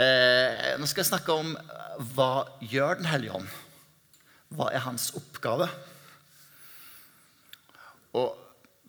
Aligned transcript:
Eh, 0.00 0.78
nå 0.80 0.86
skal 0.88 1.02
jeg 1.02 1.10
snakke 1.10 1.34
om 1.36 1.50
hva 2.14 2.46
gjør 2.64 3.02
Den 3.02 3.08
hellige 3.10 3.34
ånd? 3.36 3.50
Hva 4.56 4.70
er 4.72 4.80
hans 4.86 5.10
oppgave? 5.18 5.66
Og 8.16 8.32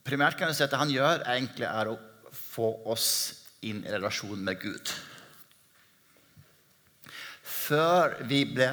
primært 0.07 0.39
kan 0.39 0.49
vi 0.49 0.55
si 0.55 0.63
at 0.63 0.71
det 0.71 0.79
han 0.79 0.93
gjør, 0.93 1.25
egentlig 1.27 1.67
er 1.67 1.91
å 1.91 1.97
få 2.31 2.71
oss 2.89 3.09
inn 3.67 3.83
i 3.83 3.91
relasjon 3.91 4.39
med 4.41 4.57
Gud. 4.63 4.93
Før 7.43 8.15
vi 8.25 8.45
ble 8.55 8.71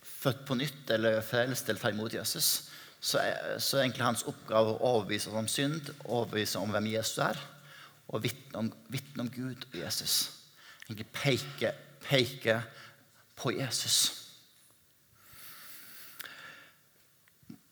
født 0.00 0.46
på 0.46 0.56
nytt 0.62 0.94
eller 0.94 1.20
frelst 1.26 1.68
eller 1.68 1.82
tar 1.82 1.92
imot 1.92 2.14
Jesus, 2.14 2.70
så 3.02 3.20
er, 3.20 3.58
så 3.58 3.76
er 3.76 3.88
egentlig 3.88 4.06
hans 4.06 4.26
oppgave 4.30 4.72
å 4.72 4.94
overbevise 4.94 5.28
oss 5.30 5.42
om 5.42 5.50
synd, 5.50 5.92
overbevise 6.06 6.62
om 6.62 6.70
hvem 6.72 6.90
Jesus 6.94 7.20
er, 7.28 7.46
og 8.08 8.22
vitne 8.24 8.62
om, 8.62 8.74
om 9.20 9.30
Gud 9.34 9.68
og 9.72 9.80
Jesus. 9.82 10.37
Egentlig 10.88 11.08
peker, 11.12 11.74
peker 12.00 12.62
på 13.36 13.52
Jesus. 13.52 13.98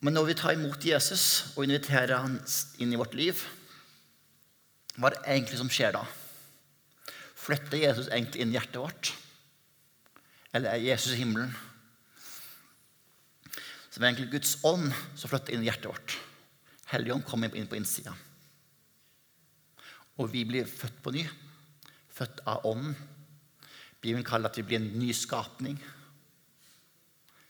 Men 0.05 0.13
når 0.13 0.27
vi 0.29 0.35
tar 0.37 0.53
imot 0.53 0.85
Jesus 0.85 1.55
og 1.55 1.65
inviterer 1.65 2.21
han 2.21 2.37
inn 2.77 2.93
i 2.93 2.99
vårt 2.99 3.17
liv, 3.17 3.41
hva 4.97 5.09
er 5.09 5.15
det 5.15 5.23
egentlig 5.33 5.57
som 5.57 5.71
skjer 5.73 5.95
da? 5.97 6.03
Flytter 7.37 7.81
Jesus 7.81 8.11
egentlig 8.11 8.43
inn 8.43 8.53
i 8.53 8.57
hjertet 8.59 8.77
vårt? 8.81 9.11
Eller 10.53 10.75
er 10.75 10.85
Jesus 10.85 11.15
i 11.15 11.19
himmelen? 11.23 11.49
Så 13.89 13.97
det 13.97 14.05
er 14.05 14.11
egentlig 14.11 14.31
Guds 14.35 14.53
ånd 14.67 14.91
som 15.17 15.31
flytter 15.31 15.57
inn 15.57 15.65
i 15.65 15.69
hjertet 15.71 15.89
vårt. 15.89 16.17
Helligånd 16.93 17.25
kommer 17.25 17.57
inn 17.57 17.67
på 17.69 17.77
innsida. 17.79 18.13
Og 20.21 20.29
vi 20.33 20.45
blir 20.49 20.69
født 20.69 21.01
på 21.01 21.13
ny. 21.17 21.25
Født 22.17 22.41
av 22.49 22.65
ånden. 22.65 22.95
Bibelen 24.01 24.25
kaller 24.25 24.49
at 24.49 24.57
vi 24.57 24.65
blir 24.65 24.81
en 24.81 24.91
ny 24.99 25.11
skapning. 25.15 25.77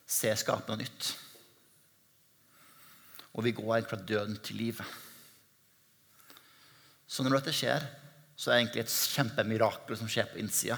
Se 0.07 0.31
skapende 0.39 0.83
nytt. 0.83 1.11
Og 3.37 3.45
vi 3.45 3.53
går 3.55 3.85
fra 3.87 3.99
døden 3.99 4.39
til 4.43 4.59
livet. 4.63 4.95
Så 7.07 7.23
når 7.23 7.37
dette 7.37 7.55
skjer, 7.55 7.83
så 8.35 8.51
er 8.51 8.57
det 8.57 8.61
egentlig 8.61 8.83
et 8.83 8.95
kjempemirakel 9.13 9.99
som 9.99 10.09
skjer 10.11 10.27
på 10.31 10.41
innsida. 10.41 10.77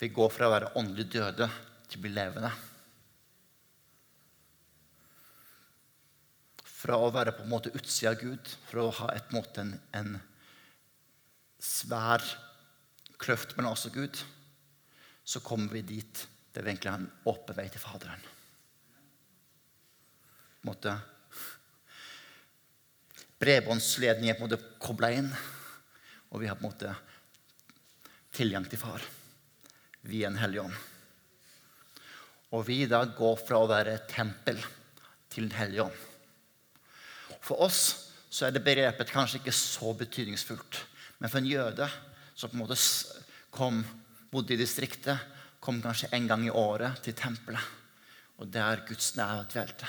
Vi 0.00 0.08
går 0.12 0.32
fra 0.32 0.48
å 0.48 0.54
være 0.54 0.72
åndelig 0.80 1.06
døde 1.12 1.46
til 1.90 2.00
å 2.00 2.04
bli 2.04 2.12
levende. 2.14 2.50
Fra 6.64 6.96
å 6.96 7.12
være 7.12 7.34
på 7.36 7.44
en 7.44 7.52
måte 7.52 7.72
utsida 7.76 8.14
av 8.14 8.20
Gud, 8.22 8.52
fra 8.70 8.86
å 8.86 8.94
ha 9.02 9.10
et 9.12 9.34
måte 9.36 9.62
en, 9.62 9.74
en 9.92 10.14
svær 11.60 12.24
kløft 13.20 13.56
mellom 13.56 13.76
oss 13.76 13.86
og 13.90 13.96
Gud, 14.00 14.20
så 15.24 15.42
kommer 15.44 15.72
vi 15.76 15.84
dit 15.86 16.26
der 16.50 16.64
vi 16.64 16.72
egentlig 16.72 16.90
har 16.90 17.02
en 17.02 17.12
åpen 17.30 17.56
vei 17.56 17.68
til 17.70 17.82
Faderen. 17.82 18.22
Måtte 20.66 20.96
Bredbåndsledningen 23.40 24.34
er 24.34 24.36
på 24.36 24.44
en 24.44 24.50
måte 24.50 24.74
kobla 24.82 25.08
inn, 25.16 25.30
og 26.28 26.42
vi 26.42 26.48
har 26.50 26.58
på 26.58 26.66
en 26.66 26.74
måte 26.74 26.90
tilgang 28.36 28.66
til 28.68 28.80
Far 28.82 29.04
via 30.10 30.28
en 30.28 30.36
hellig 30.40 30.60
ånd. 30.66 30.76
Og 32.52 32.66
vi 32.66 32.82
da 32.90 33.00
går 33.16 33.40
fra 33.40 33.62
å 33.62 33.70
være 33.70 33.96
tempel 34.10 34.60
til 35.32 35.46
en 35.46 35.56
hellig 35.56 35.84
ånd. 35.86 35.98
For 37.40 37.64
oss 37.64 37.80
så 38.30 38.46
er 38.46 38.54
det 38.54 38.64
begrepet 38.66 39.10
kanskje 39.10 39.40
ikke 39.40 39.56
så 39.56 39.94
betydningsfullt. 39.96 40.82
Men 41.20 41.30
for 41.30 41.40
en 41.40 41.50
jøde 41.50 41.88
som 42.34 42.50
på 42.50 42.56
en 42.56 42.62
måte 42.62 42.78
kom, 43.52 43.82
bodde 44.32 44.54
i 44.54 44.60
distriktet, 44.60 45.20
kom 45.60 45.82
kanskje 45.84 46.08
en 46.16 46.28
gang 46.28 46.46
i 46.46 46.52
året 46.54 47.02
til 47.04 47.16
tempelet, 47.16 47.60
og 48.40 48.48
der 48.48 48.86
Guds 48.88 49.12
nærvær 49.18 49.50
dvelte, 49.52 49.88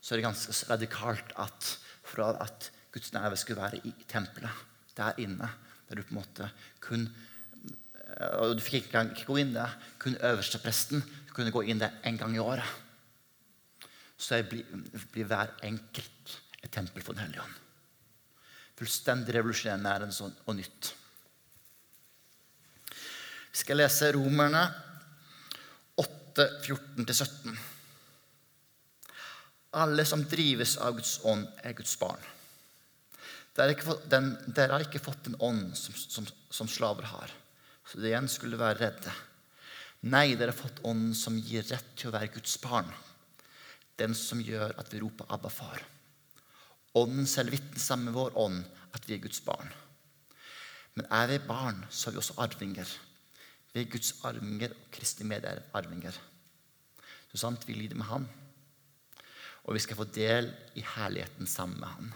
så 0.00 0.14
er 0.14 0.18
det 0.18 0.24
ganske 0.24 0.70
radikalt 0.70 1.34
at 1.38 1.74
fra 2.12 2.32
at 2.42 2.70
Guds 2.92 3.12
nærvær 3.12 3.38
skulle 3.40 3.60
være 3.60 3.82
i 3.84 3.92
tempelet, 4.08 4.64
der 4.96 5.20
inne, 5.20 5.50
der 5.88 6.00
du 6.00 6.02
på 6.02 6.14
en 6.14 6.20
måte 6.22 6.48
kun 6.80 7.06
og 8.12 8.56
Du 8.56 8.60
fikk 8.60 8.90
ikke, 8.90 9.02
ikke 9.14 9.28
gå 9.28 9.38
inn 9.40 9.54
der. 9.54 9.72
Kun 9.98 10.18
øverstepresten 10.20 11.02
kunne 11.32 11.52
gå 11.54 11.62
inn 11.64 11.80
der 11.80 11.94
en 12.04 12.18
gang 12.20 12.34
i 12.36 12.42
året. 12.42 12.66
Så 14.18 14.42
blir, 14.46 14.66
blir 15.14 15.26
hver 15.30 15.54
enkelt 15.64 16.36
et 16.62 16.70
tempel 16.70 17.02
for 17.02 17.16
Den 17.16 17.24
hellige 17.24 17.42
ånd. 17.42 17.54
Fullstendig 18.78 19.34
revolusjonerende 19.36 20.14
sånn, 20.16 20.34
og 20.48 20.56
nytt. 20.58 20.92
Vi 23.52 23.60
skal 23.60 23.82
lese 23.82 24.12
Romerne 24.16 24.62
8, 26.00 26.46
14-17. 26.64 27.58
Alle 29.82 30.04
som 30.08 30.24
drives 30.28 30.78
av 30.80 30.96
Guds 30.96 31.18
ånd, 31.28 31.44
er 31.64 31.76
Guds 31.76 31.92
barn. 32.00 32.22
Dere 33.52 34.70
har 34.72 34.84
ikke 34.86 35.02
fått 35.04 35.28
en 35.28 35.36
ånd 35.44 35.76
som, 35.76 35.96
som, 35.96 36.28
som 36.48 36.68
slaver 36.68 37.04
har, 37.10 37.32
så 37.84 38.00
det 38.00 38.08
igjen 38.08 38.28
skulle 38.32 38.60
være 38.60 38.80
redde. 38.80 39.12
Nei, 40.08 40.32
dere 40.34 40.54
har 40.54 40.58
fått 40.58 40.80
ånden 40.88 41.12
som 41.14 41.36
gir 41.36 41.66
rett 41.68 41.92
til 41.94 42.08
å 42.08 42.14
være 42.16 42.32
Guds 42.34 42.56
barn. 42.64 42.88
Den 44.00 44.16
som 44.18 44.40
gjør 44.40 44.72
at 44.80 44.88
vi 44.92 45.02
roper 45.04 45.28
'Abba, 45.28 45.52
far'. 45.52 45.84
Ånden 46.94 47.26
selv 47.26 47.54
vitner 47.54 47.80
sammen 47.80 48.10
med 48.10 48.18
vår 48.18 48.36
ånd 48.38 48.64
at 48.92 49.06
vi 49.08 49.16
er 49.16 49.22
Guds 49.24 49.40
barn. 49.44 49.70
Men 50.94 51.08
er 51.08 51.30
vi 51.30 51.38
barn, 51.46 51.84
så 51.90 52.10
er 52.10 52.16
vi 52.16 52.20
også 52.20 52.36
arvinger. 52.44 52.88
Vi 53.72 53.80
er 53.80 53.92
Guds 53.92 54.12
arvinger 54.28 54.74
og 54.74 54.90
Kristi 54.92 55.24
medarvinger. 55.24 56.18
Så 57.32 57.40
sant 57.40 57.64
vi 57.64 57.78
lider 57.78 57.96
med 57.96 58.10
Han, 58.10 58.26
og 59.64 59.74
vi 59.74 59.80
skal 59.80 59.96
få 59.96 60.04
del 60.04 60.50
i 60.76 60.84
herligheten 60.84 61.48
sammen 61.48 61.80
med 61.80 61.88
Han. 61.88 62.12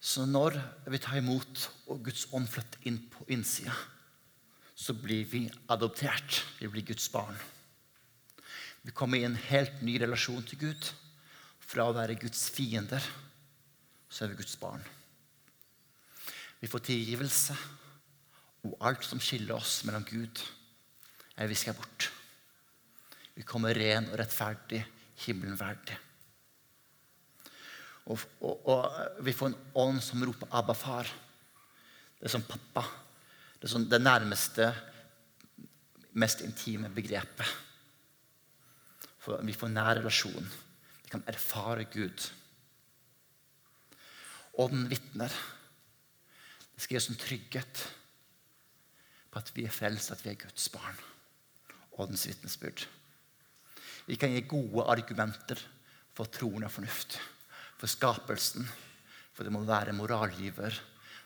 Så 0.00 0.26
når 0.26 0.58
vi 0.90 0.98
tar 0.98 1.16
imot 1.20 1.70
og 1.86 2.04
Guds 2.04 2.26
ånd 2.32 2.48
flytter 2.48 2.84
inn 2.88 2.98
på 3.12 3.24
innsida, 3.32 3.72
så 4.74 4.94
blir 4.96 5.24
vi 5.28 5.44
adoptert. 5.68 6.40
Vi 6.58 6.68
blir 6.68 6.86
Guds 6.88 7.08
barn. 7.12 7.36
Vi 8.82 8.94
kommer 8.96 9.18
i 9.18 9.26
en 9.28 9.36
helt 9.36 9.82
ny 9.84 9.98
relasjon 10.00 10.44
til 10.46 10.62
Gud. 10.64 10.88
Fra 11.70 11.86
å 11.86 11.94
være 11.94 12.18
Guds 12.18 12.48
fiender, 12.50 13.04
så 14.10 14.24
er 14.24 14.32
vi 14.32 14.40
Guds 14.40 14.56
barn. 14.58 14.82
Vi 16.60 16.68
får 16.68 16.82
tilgivelse, 16.88 17.56
og 18.66 18.76
alt 18.84 19.06
som 19.06 19.20
skiller 19.22 19.56
oss 19.56 19.80
mellom 19.86 20.04
Gud, 20.08 20.42
er 21.36 21.48
viska 21.48 21.72
bort. 21.76 22.10
Vi 23.36 23.46
kommer 23.46 23.76
ren 23.76 24.10
og 24.10 24.18
rettferdig, 24.20 24.82
himmelen 25.24 25.56
verdig. 25.60 25.96
Og, 28.10 28.18
og, 28.42 28.66
og, 28.66 28.84
vi 29.24 29.32
får 29.36 29.52
en 29.52 29.58
ånd 29.78 30.02
som 30.02 30.24
roper 30.26 30.50
'Abba, 30.50 30.74
far'. 30.74 31.12
Det 32.18 32.26
er 32.26 32.34
som 32.34 32.42
pappa. 32.42 32.82
Det 33.60 33.64
er 33.68 33.72
som 33.72 33.86
det 33.88 34.00
nærmeste, 34.02 34.74
mest 36.12 36.40
intime 36.40 36.90
begrepet. 36.90 37.46
Vi 39.20 39.56
får 39.56 39.72
nær 39.72 39.98
relasjon. 39.98 40.50
Vi 41.04 41.12
kan 41.12 41.24
erfare 41.28 41.86
Gud. 41.92 42.26
Ånden 44.60 44.88
vitner. 44.90 45.32
Det 46.74 46.84
skal 46.84 46.96
gi 46.96 47.00
oss 47.00 47.10
en 47.12 47.20
trygghet 47.20 47.82
på 49.30 49.40
at 49.40 49.50
vi 49.54 49.66
er 49.66 49.74
frelst, 49.74 50.12
at 50.14 50.24
vi 50.24 50.32
er 50.32 50.40
Guds 50.40 50.70
barn. 50.72 50.96
Åndens 52.00 52.26
vitnesbyrd. 52.30 52.86
Vi 54.08 54.16
kan 54.18 54.32
gi 54.32 54.46
gode 54.48 54.86
argumenter 54.90 55.60
for 56.16 56.30
troen 56.32 56.64
og 56.66 56.72
fornuft 56.72 57.20
for 57.80 57.88
skapelsen, 57.88 58.66
for 59.32 59.46
det 59.46 59.52
må 59.54 59.62
være 59.64 59.94
moralgiver, 59.96 60.74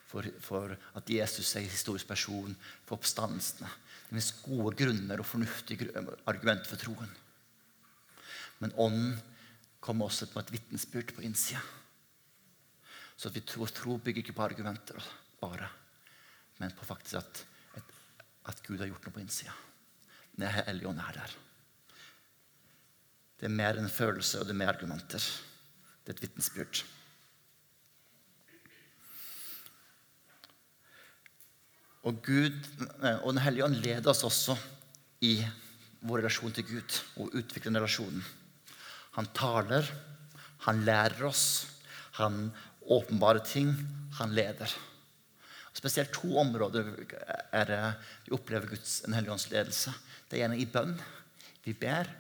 for, 0.07 0.27
for 0.45 0.75
at 0.95 1.11
Jesus 1.11 1.57
er 1.59 1.67
historisk 1.67 2.07
person, 2.07 2.55
for 2.87 2.99
oppstandelsene. 2.99 3.67
Det 3.67 4.13
finnes 4.13 4.33
gode 4.45 4.75
grunner 4.79 5.23
og 5.23 5.27
fornuftige 5.27 5.91
argumenter 6.31 6.71
for 6.71 6.79
troen. 6.79 7.11
Men 8.59 8.75
ånden 8.81 9.17
kommer 9.81 10.09
også 10.09 10.29
på 10.33 10.41
et 10.41 10.53
vitnesbyrd 10.55 11.15
på 11.17 11.25
innsida. 11.27 11.61
Så 13.17 13.31
vi 13.31 13.45
tror, 13.47 13.71
tro 13.71 13.99
bygger 13.99 14.25
ikke 14.25 14.35
på 14.37 14.45
argumenter 14.45 14.99
bare, 15.41 15.69
men 16.59 16.73
på 16.75 16.87
faktisk 16.89 17.21
at, 17.21 17.45
at, 17.79 17.95
at 18.51 18.63
Gud 18.67 18.81
har 18.81 18.91
gjort 18.91 19.07
noe 19.07 19.15
på 19.15 19.23
innsida. 19.23 19.55
Den 20.35 20.49
hellige 20.51 20.91
er 20.91 21.19
der. 21.21 21.37
Det 23.39 23.47
er 23.47 23.55
mer 23.55 23.79
enn 23.79 23.91
følelse, 23.91 24.41
og 24.41 24.49
det 24.49 24.55
er 24.55 24.61
mer 24.63 24.73
argumenter. 24.73 25.23
Det 26.05 26.13
er 26.13 26.17
et 26.17 26.23
vitnesbyrd. 26.27 26.85
Og, 32.05 32.19
Gud, 32.23 32.57
og 33.23 33.31
Den 33.33 33.41
hellige 33.41 33.65
ånd 33.65 33.79
leder 33.81 34.11
oss 34.11 34.25
også 34.27 34.57
i 35.25 35.39
vår 36.05 36.21
relasjon 36.21 36.53
til 36.53 36.67
Gud 36.69 36.99
og 37.17 37.33
utvikler 37.33 37.71
den 37.71 37.81
relasjonen. 37.81 38.25
Han 39.15 39.31
taler, 39.37 39.87
han 40.67 40.83
lærer 40.87 41.27
oss, 41.29 41.67
han 42.19 42.49
åpenbarer 42.81 43.45
ting, 43.47 43.71
han 44.19 44.35
leder. 44.35 44.71
Spesielt 45.75 46.13
to 46.15 46.37
områder 46.39 46.93
er 47.55 47.73
vi 48.25 48.35
opplever 48.35 48.71
Guds 48.71 49.01
en 49.07 49.17
hellige 49.17 49.51
ledelse. 49.53 49.95
Det 50.29 50.39
er 50.39 50.45
gjerne 50.45 50.61
i 50.63 50.69
bønn. 50.71 50.95
Vi 51.65 51.75
ber. 51.75 52.11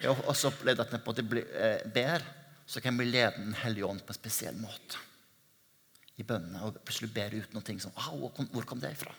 Jeg 0.00 0.10
har 0.12 0.30
også 0.30 0.50
opplevd 0.50 0.82
at 0.84 0.92
når 0.92 1.20
vi 1.20 1.42
eh, 1.42 1.84
ber, 1.94 2.24
så 2.66 2.80
kan 2.80 2.96
vi 2.98 3.04
lede 3.04 3.36
Den 3.36 3.54
hellige 3.54 3.86
ånd 3.86 4.00
på 4.00 4.12
en 4.12 4.18
spesiell 4.18 4.56
måte. 4.56 5.00
I 6.16 6.22
bønnene. 6.22 6.62
Og 6.64 6.80
plutselig 6.84 7.12
ber 7.12 7.34
ut 7.34 7.54
noe 7.54 7.78
som 7.80 7.92
Au, 8.08 8.30
Hvor 8.52 8.64
kom 8.64 8.80
det 8.80 8.94
ifra? 8.94 9.12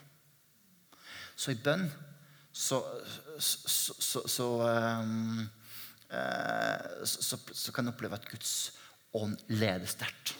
Så 1.36 1.52
i 1.52 1.60
bønn 1.60 1.86
så, 2.52 2.80
så, 3.38 3.94
så, 4.00 4.22
så 4.28 4.46
um, 5.02 5.42
uh, 6.12 7.04
så, 7.04 7.72
kan 7.72 7.86
du 7.86 7.92
oppleve 7.92 8.18
at 8.18 8.28
Guds 8.30 8.54
ånd 9.16 9.38
leder 9.52 9.88
sterkt. 9.90 10.34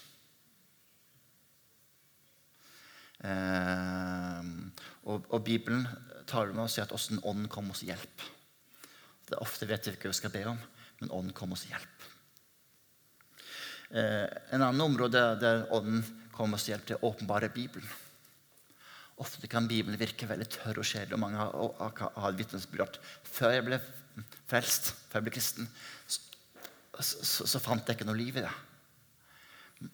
Uh, 3.24 4.42
og, 5.08 5.24
og, 5.32 5.40
Bibelen 5.44 5.86
taler 6.28 6.52
med 6.52 6.66
oss 6.66 6.76
i 6.78 6.84
at 6.84 6.92
åssen 6.94 7.22
ånden 7.24 7.48
kommer 7.50 7.74
oss 7.74 7.86
hjelp. 7.86 8.26
Det 9.26 9.34
er 9.34 9.42
ofte 9.42 9.66
vet 9.66 9.86
vi 9.86 9.96
ikke 9.96 10.10
hva 10.10 10.14
vi 10.14 10.20
skal 10.20 10.34
be 10.34 10.44
om, 10.52 10.58
men 11.00 11.14
ånden 11.14 11.34
kommer 11.34 11.58
oss 11.58 11.66
hjelp. 11.70 12.06
Eh, 13.90 14.26
en 14.50 14.62
annen 14.62 14.80
område 14.80 15.20
der 15.40 15.66
ånden 15.74 16.02
kommer 16.34 16.58
oss 16.58 16.66
hjelp 16.68 16.86
det 16.88 16.96
er 16.96 17.06
åpenbare 17.06 17.50
Bibelen. 17.54 17.88
Ofte 19.22 19.48
kan 19.48 19.68
Bibelen 19.68 19.96
virke 20.00 20.28
veldig 20.28 20.48
tørr 20.52 20.82
og 20.82 20.86
kjedelig. 20.86 21.16
og 21.16 21.22
Mange 21.22 21.40
har, 21.40 22.02
har 22.20 22.36
vitnesbyrd 22.36 22.98
før 23.24 23.54
jeg 23.54 23.64
ble 23.64 23.78
frelst, 24.48 24.92
før 25.08 25.20
jeg 25.20 25.26
ble 25.26 25.34
kristen, 25.36 25.68
så, 26.08 26.20
så, 27.00 27.46
så, 27.48 27.60
fant 27.60 27.84
jeg 27.88 27.96
ikke 27.96 28.08
noe 28.08 28.18
liv 28.18 28.36
i 28.36 28.44
det. 28.44 28.52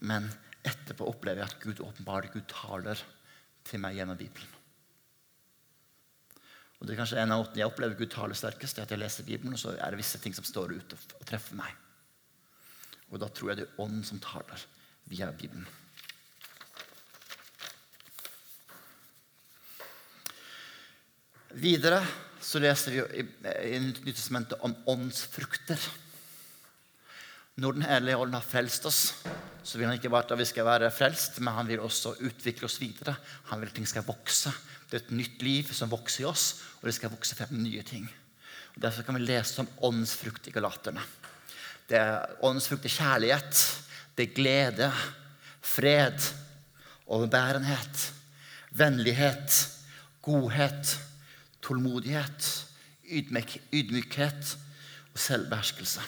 Men 0.07 0.29
etterpå 0.63 1.07
opplever 1.11 1.43
jeg 1.43 1.51
at 1.51 1.63
Gud 1.63 1.85
åpenbart 1.87 2.35
Gud 2.35 2.47
taler 2.51 2.99
til 3.67 3.83
meg 3.83 3.99
gjennom 3.99 4.19
Bibelen. 4.19 4.59
Og 6.81 6.87
det 6.87 6.95
er 6.95 6.99
kanskje 6.99 7.21
En 7.23 7.31
av 7.31 7.45
måtene 7.45 7.63
jeg 7.63 7.71
opplever 7.71 7.99
Gud 7.99 8.11
taler 8.11 8.39
sterkest, 8.39 8.79
er 8.79 8.87
at 8.87 8.95
jeg 8.95 8.99
leser 8.99 9.27
Bibelen, 9.27 9.55
og 9.55 9.63
så 9.63 9.77
er 9.77 9.95
det 9.95 10.01
visse 10.03 10.19
ting 10.23 10.35
som 10.35 10.47
står 10.47 10.75
ute 10.75 10.99
og 10.99 11.27
treffer 11.29 11.59
meg. 11.59 11.71
Og 13.13 13.21
da 13.23 13.29
tror 13.31 13.53
jeg 13.53 13.61
det 13.61 13.69
er 13.69 13.83
Ånden 13.85 14.03
som 14.07 14.19
taler 14.23 14.67
via 15.11 15.31
Bibelen. 15.31 15.67
Videre 21.53 22.01
så 22.41 22.61
leser 22.63 22.95
vi 22.95 23.25
i 23.69 23.79
Nytestamentet 23.81 24.61
om 24.65 24.73
åndsfrukter. 24.89 25.81
Når 27.61 27.77
Den 27.77 27.85
hellige 27.85 28.17
ånd 28.17 28.33
har 28.35 28.47
frelst 28.47 28.87
oss, 28.89 29.01
så 29.63 29.77
vil 29.77 29.87
han 29.87 29.99
ikke 29.99 30.11
bare 30.11 30.33
at 30.33 30.41
vi 30.41 30.47
skal 30.49 30.65
være 30.65 30.89
frelst, 30.95 31.43
men 31.45 31.53
han 31.53 31.69
vil 31.69 31.83
også 31.85 32.15
utvikle 32.25 32.67
oss 32.67 32.79
videre. 32.81 33.15
Han 33.51 33.61
vil 33.61 33.69
at 33.69 33.77
ting 33.77 33.91
skal 33.91 34.07
vokse. 34.07 34.53
Det 34.89 34.97
er 34.97 35.05
et 35.05 35.15
nytt 35.21 35.45
liv 35.45 35.69
som 35.77 35.93
vokser 35.93 36.25
i 36.25 36.31
oss, 36.31 36.47
og 36.81 36.89
det 36.89 36.97
skal 36.97 37.13
vokse 37.13 37.37
frem 37.37 37.61
nye 37.61 37.85
ting. 37.85 38.09
Og 38.73 38.81
Derfor 38.87 39.05
kan 39.05 39.21
vi 39.21 39.27
lese 39.27 39.61
om 39.61 39.71
åndsfrukt 39.93 40.49
i 40.49 40.57
Galaterne. 40.57 41.05
Det 41.87 42.01
er 42.01 42.33
åndsfrukt 42.49 42.89
er 42.89 42.97
kjærlighet, 42.97 43.63
det 44.17 44.31
er 44.31 44.35
glede, 44.41 44.91
fred, 45.61 46.17
overbærenhet, 47.13 48.09
vennlighet, 48.73 49.61
godhet 50.25 50.97
tålmodighet, 51.63 52.49
ydmyk, 53.13 53.57
ydmykhet 53.73 54.57
og 55.13 55.21
selvbeherskelse. 55.21 56.05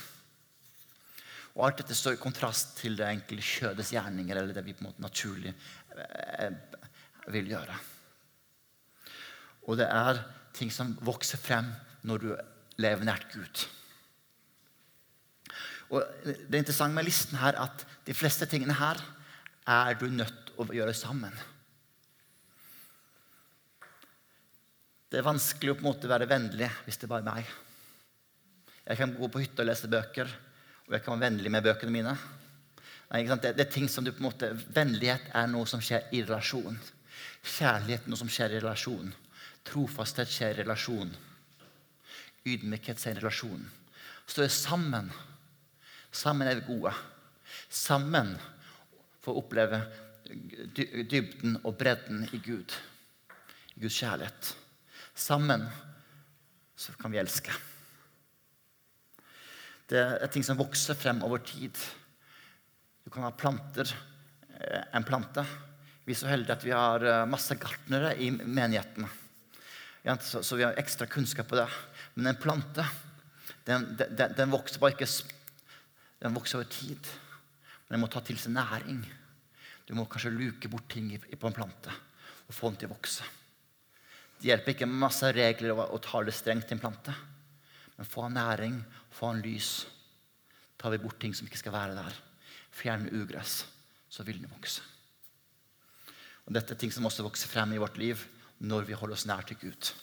Og 1.54 1.66
Alt 1.68 1.82
dette 1.82 1.94
står 1.94 2.16
i 2.16 2.22
kontrast 2.22 2.74
til 2.80 2.96
det 2.98 3.06
enkelte 3.06 3.46
kjødets 3.46 3.92
gjerninger, 3.94 4.36
eller 4.36 4.56
det 4.56 4.64
vi 4.66 4.74
på 4.74 4.82
en 4.82 4.90
måte 4.90 5.04
naturlig 5.04 5.52
eh, 5.94 6.50
vil 7.30 7.52
gjøre. 7.54 7.76
Og 9.70 9.78
det 9.78 9.86
er 9.86 10.20
ting 10.54 10.72
som 10.74 10.96
vokser 11.06 11.40
frem 11.40 11.70
når 12.04 12.24
du 12.24 12.28
lever 12.82 13.06
nært 13.06 13.30
Gud. 13.32 13.64
Og 15.94 16.02
Det 16.24 16.58
interessante 16.58 16.96
med 16.96 17.06
listen 17.06 17.38
her 17.38 17.56
at 17.60 17.86
de 18.06 18.14
fleste 18.16 18.48
tingene 18.50 18.74
her 18.74 18.98
er 19.66 19.94
du 19.94 20.08
nødt 20.10 20.34
til 20.48 20.58
å 20.60 20.66
gjøre 20.74 20.94
sammen. 20.96 21.32
Det 25.14 25.20
er 25.20 25.28
vanskelig 25.28 25.70
å 25.70 25.74
på 25.78 25.84
en 25.84 25.86
måte 25.92 26.08
være 26.10 26.26
vennlig 26.26 26.66
hvis 26.82 26.96
det 26.98 27.06
er 27.06 27.10
bare 27.12 27.22
meg. 27.22 27.50
Jeg 28.82 28.98
kan 28.98 29.12
gå 29.14 29.28
på 29.30 29.42
hytta 29.44 29.62
og 29.62 29.68
lese 29.68 29.86
bøker, 29.86 30.30
og 30.88 30.96
jeg 30.96 31.04
kan 31.04 31.14
være 31.14 31.22
vennlig 31.28 31.52
med 31.54 31.62
bøkene 31.62 31.94
mine. 31.94 32.14
Nei, 33.12 33.20
det, 33.28 33.52
det, 33.54 33.62
er 33.62 33.70
ting 33.70 33.86
som 33.86 34.02
du 34.02 34.10
på 34.10 34.24
en 34.24 34.26
måte, 34.26 34.48
Vennlighet 34.74 35.28
er 35.38 35.46
noe 35.52 35.68
som 35.70 35.78
skjer 35.78 36.08
i 36.18 36.24
relasjon. 36.24 36.80
Kjærlighet 37.46 38.08
er 38.08 38.10
noe 38.10 38.22
som 38.24 38.32
skjer 38.34 38.56
i 38.56 38.58
relasjon. 38.64 39.12
Trofasthet 39.70 40.34
skjer 40.34 40.56
i 40.56 40.58
relasjon. 40.64 41.14
Ydmykhet 42.50 42.98
skjer 42.98 43.14
i 43.14 43.22
relasjon. 43.22 43.62
Er 44.34 44.50
sammen. 44.50 45.12
Sammen 46.10 46.50
er 46.50 46.58
vi 46.58 46.66
gode. 46.72 46.96
Sammen 47.70 48.34
for 49.22 49.30
å 49.30 49.46
oppleve 49.46 49.84
dybden 50.74 51.60
og 51.62 51.78
bredden 51.78 52.26
i 52.34 52.42
Gud. 52.50 52.74
I 53.78 53.86
Guds 53.86 54.02
kjærlighet. 54.02 54.54
Sammen 55.14 55.68
så 56.76 56.92
kan 56.98 57.12
vi 57.14 57.20
elske. 57.22 57.54
Det 59.86 60.00
er 60.00 60.30
ting 60.32 60.42
som 60.46 60.58
vokser 60.58 60.98
frem 60.98 61.22
over 61.22 61.42
tid. 61.44 61.76
Du 63.04 63.10
kan 63.12 63.26
ha 63.26 63.30
planter, 63.30 63.86
eh, 64.58 64.82
en 64.92 65.04
plante. 65.04 65.44
Vi 66.04 66.12
er 66.12 66.18
så 66.18 66.30
heldige 66.32 66.56
at 66.56 66.64
vi 66.64 66.72
har 66.74 67.04
eh, 67.04 67.26
masse 67.30 67.54
gartnere 67.54 68.16
i 68.16 68.30
menighetene. 68.30 69.08
Så 70.20 70.56
vi 70.56 70.64
har 70.64 70.76
ekstra 70.76 71.06
kunnskap 71.06 71.48
på 71.48 71.56
det. 71.56 71.68
Men 72.14 72.26
en 72.26 72.40
plante 72.40 72.84
den, 73.64 73.86
den, 73.96 74.34
den 74.36 74.50
vokser 74.52 74.80
bare 74.80 74.92
ikke 74.92 75.08
Den 76.20 76.34
vokser 76.34 76.58
over 76.58 76.68
tid. 76.68 77.06
Men 77.84 77.96
den 77.96 78.00
må 78.00 78.08
ta 78.08 78.20
til 78.20 78.38
seg 78.40 78.52
næring. 78.52 79.04
Du 79.86 79.94
må 79.94 80.06
kanskje 80.08 80.32
luke 80.32 80.68
bort 80.68 80.88
ting 80.88 81.10
på 81.12 81.46
en 81.46 81.56
plante 81.56 81.92
og 82.44 82.54
få 82.54 82.70
den 82.70 82.80
til 82.80 82.88
å 82.88 82.94
vokse. 82.94 83.24
Det 84.40 84.50
hjelper 84.50 84.74
ikke 84.74 84.88
med 84.90 85.02
masse 85.06 85.30
regler 85.32 85.72
og, 85.76 86.00
tale 86.04 86.32
strengt 86.34 86.68
til 86.68 86.76
en 86.76 86.82
plante. 86.82 87.14
Men 87.96 88.08
få 88.08 88.26
han 88.26 88.36
næring, 88.36 88.80
få 89.14 89.32
han 89.32 89.42
lys. 89.44 89.86
Tar 90.78 90.92
vi 90.92 91.00
bort 91.00 91.20
ting 91.20 91.34
som 91.36 91.46
ikke 91.46 91.62
skal 91.62 91.72
være 91.72 91.96
der, 91.96 92.16
fjerner 92.74 93.14
ugress, 93.14 93.62
så 94.10 94.26
vil 94.26 94.42
den 94.42 94.50
vokse. 94.50 94.82
Og 96.44 96.52
Dette 96.52 96.74
er 96.74 96.80
ting 96.80 96.92
som 96.92 97.06
også 97.08 97.24
vokser 97.24 97.48
frem 97.48 97.72
i 97.72 97.80
vårt 97.80 97.96
liv 97.96 98.20
når 98.58 98.88
vi 98.88 98.98
holder 98.98 99.16
oss 99.16 99.26
nær 99.26 99.46
til 99.48 99.56
Gud. 99.62 99.94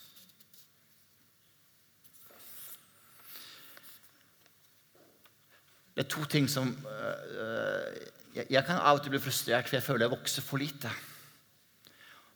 Det 5.92 6.06
er 6.06 6.10
to 6.10 6.24
ting 6.26 6.50
som 6.50 6.72
øh, 6.88 8.08
Jeg 8.34 8.64
kan 8.66 8.80
av 8.80 8.98
og 8.98 9.04
til 9.04 9.12
bli 9.12 9.20
frustrert, 9.20 9.68
for 9.68 9.76
jeg 9.76 9.84
føler 9.84 10.06
jeg 10.08 10.14
vokser 10.16 10.42
for 10.42 10.58
lite. 10.58 10.90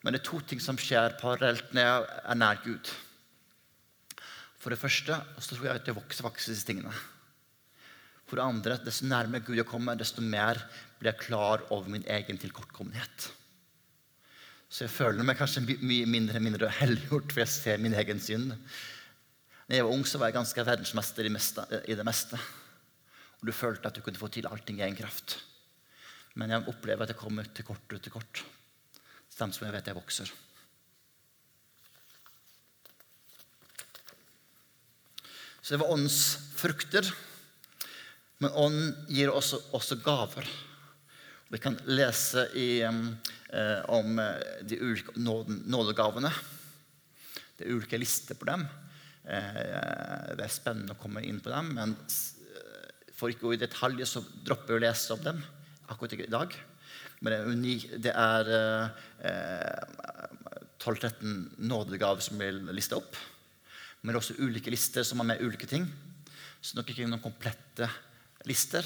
Men 0.06 0.14
det 0.14 0.20
er 0.22 0.28
to 0.28 0.38
ting 0.46 0.60
som 0.62 0.78
skjer 0.78 1.16
parallelt 1.18 1.72
når 1.74 1.82
jeg 1.82 2.10
er 2.30 2.38
nær 2.38 2.60
Gud. 2.62 2.90
For 4.62 4.70
det 4.70 4.78
første 4.78 5.18
så 5.42 5.56
tror 5.56 5.66
jeg 5.66 5.80
at 5.80 5.88
jeg 5.90 5.98
vokser 5.98 6.28
faktisk 6.28 6.52
disse 6.52 6.68
tingene. 6.68 6.92
For 8.30 8.38
det 8.38 8.46
andre, 8.46 8.78
desto 8.86 9.08
nærmere 9.10 9.42
Gud 9.48 9.58
jeg 9.58 9.66
kommer, 9.66 9.98
desto 9.98 10.22
mer 10.22 10.62
blir 11.00 11.10
jeg 11.10 11.24
klar 11.24 11.64
over 11.74 11.90
min 11.90 12.06
egen 12.06 12.38
tilkortkommenhet. 12.38 13.32
Så 14.70 14.86
jeg 14.86 14.94
føler 14.94 15.26
meg 15.26 15.40
kanskje 15.40 15.64
mye 15.66 16.06
mindre 16.10 16.42
mindre 16.42 16.70
helliggjort, 16.82 17.34
for 17.34 17.42
jeg 17.42 17.54
ser 17.56 17.82
min 17.82 17.98
egen 17.98 18.22
synd. 18.22 18.54
Når 19.66 19.78
jeg 19.80 19.88
var 19.88 19.96
ung, 19.98 20.06
så 20.06 20.22
var 20.22 20.30
jeg 20.30 20.38
ganske 20.38 20.66
verdensmester 20.68 21.26
i 21.26 21.98
det 21.98 22.06
meste. 22.06 22.42
Og 23.42 23.50
du 23.50 23.54
følte 23.58 23.90
at 23.90 23.98
du 23.98 24.06
kunne 24.06 24.22
få 24.22 24.30
til 24.30 24.46
allting 24.50 24.84
i 24.84 24.86
egen 24.86 25.02
kraft. 25.02 25.40
Men 26.38 26.54
jeg 26.54 26.70
opplever 26.70 27.06
at 27.06 27.14
jeg 27.16 27.22
kommer 27.22 27.50
til 27.50 27.66
kort 27.66 27.98
og 27.98 28.06
til 28.06 28.14
kort 28.14 28.46
dem 29.39 29.54
som 29.56 29.65
jeg 29.68 29.75
vet 29.75 29.89
jeg 29.92 29.98
vokser. 29.98 30.32
Så 35.62 35.74
det 35.74 35.82
var 35.82 35.96
åndens 35.96 36.22
frukter. 36.56 37.08
Men 38.44 38.54
ånd 38.60 39.08
gir 39.10 39.32
også, 39.32 39.62
også 39.74 39.98
gaver. 40.04 40.48
Vi 41.50 41.60
kan 41.62 41.77
lese 41.88 42.44
i, 42.58 42.82
eh, 42.84 43.82
om 43.89 44.20
eh, 44.20 44.62
de 44.68 44.80
ulike 44.82 45.15
nådegavene. 45.15 46.32
Det 47.56 47.65
er 47.65 47.77
ulike 47.77 47.98
lister 48.01 48.38
på 48.38 48.50
dem. 48.50 48.65
Eh, 49.24 50.36
det 50.36 50.44
er 50.46 50.54
spennende 50.54 50.94
å 50.94 51.01
komme 51.01 51.24
inn 51.25 51.39
på 51.42 51.50
dem, 51.54 51.72
men 51.77 51.96
eh, 51.96 53.12
for 53.15 53.32
ikke 53.32 53.48
å 53.48 53.50
gå 53.50 53.56
i 53.56 53.63
detalj 53.63 54.04
så 54.10 54.22
dropper 54.46 54.75
jeg 54.75 54.82
å 54.82 54.86
lese 54.86 55.15
om 55.15 55.24
dem 55.24 55.44
akkurat 55.89 56.18
i 56.20 56.30
dag. 56.30 56.58
Men 57.22 57.31
det 57.31 57.38
er, 57.38 57.51
unik, 57.51 57.86
det 58.03 58.13
er 58.13 58.51
eh, 58.55 59.86
12-13 60.81 61.38
nådegaver 61.65 62.25
som 62.25 62.41
blir 62.41 62.60
lista 62.75 63.00
opp. 63.00 63.15
Men 64.01 64.12
det 64.12 64.17
er 64.17 64.22
også 64.22 64.38
ulike 64.43 64.74
lister 64.74 65.05
som 65.07 65.22
har 65.22 65.29
med 65.31 65.41
ulike 65.41 65.69
ting. 65.69 65.88
Så 66.62 66.77
nok 66.77 66.91
ikke 66.91 67.07
noen 67.07 67.24
komplette 67.24 67.89
lister. 68.50 68.86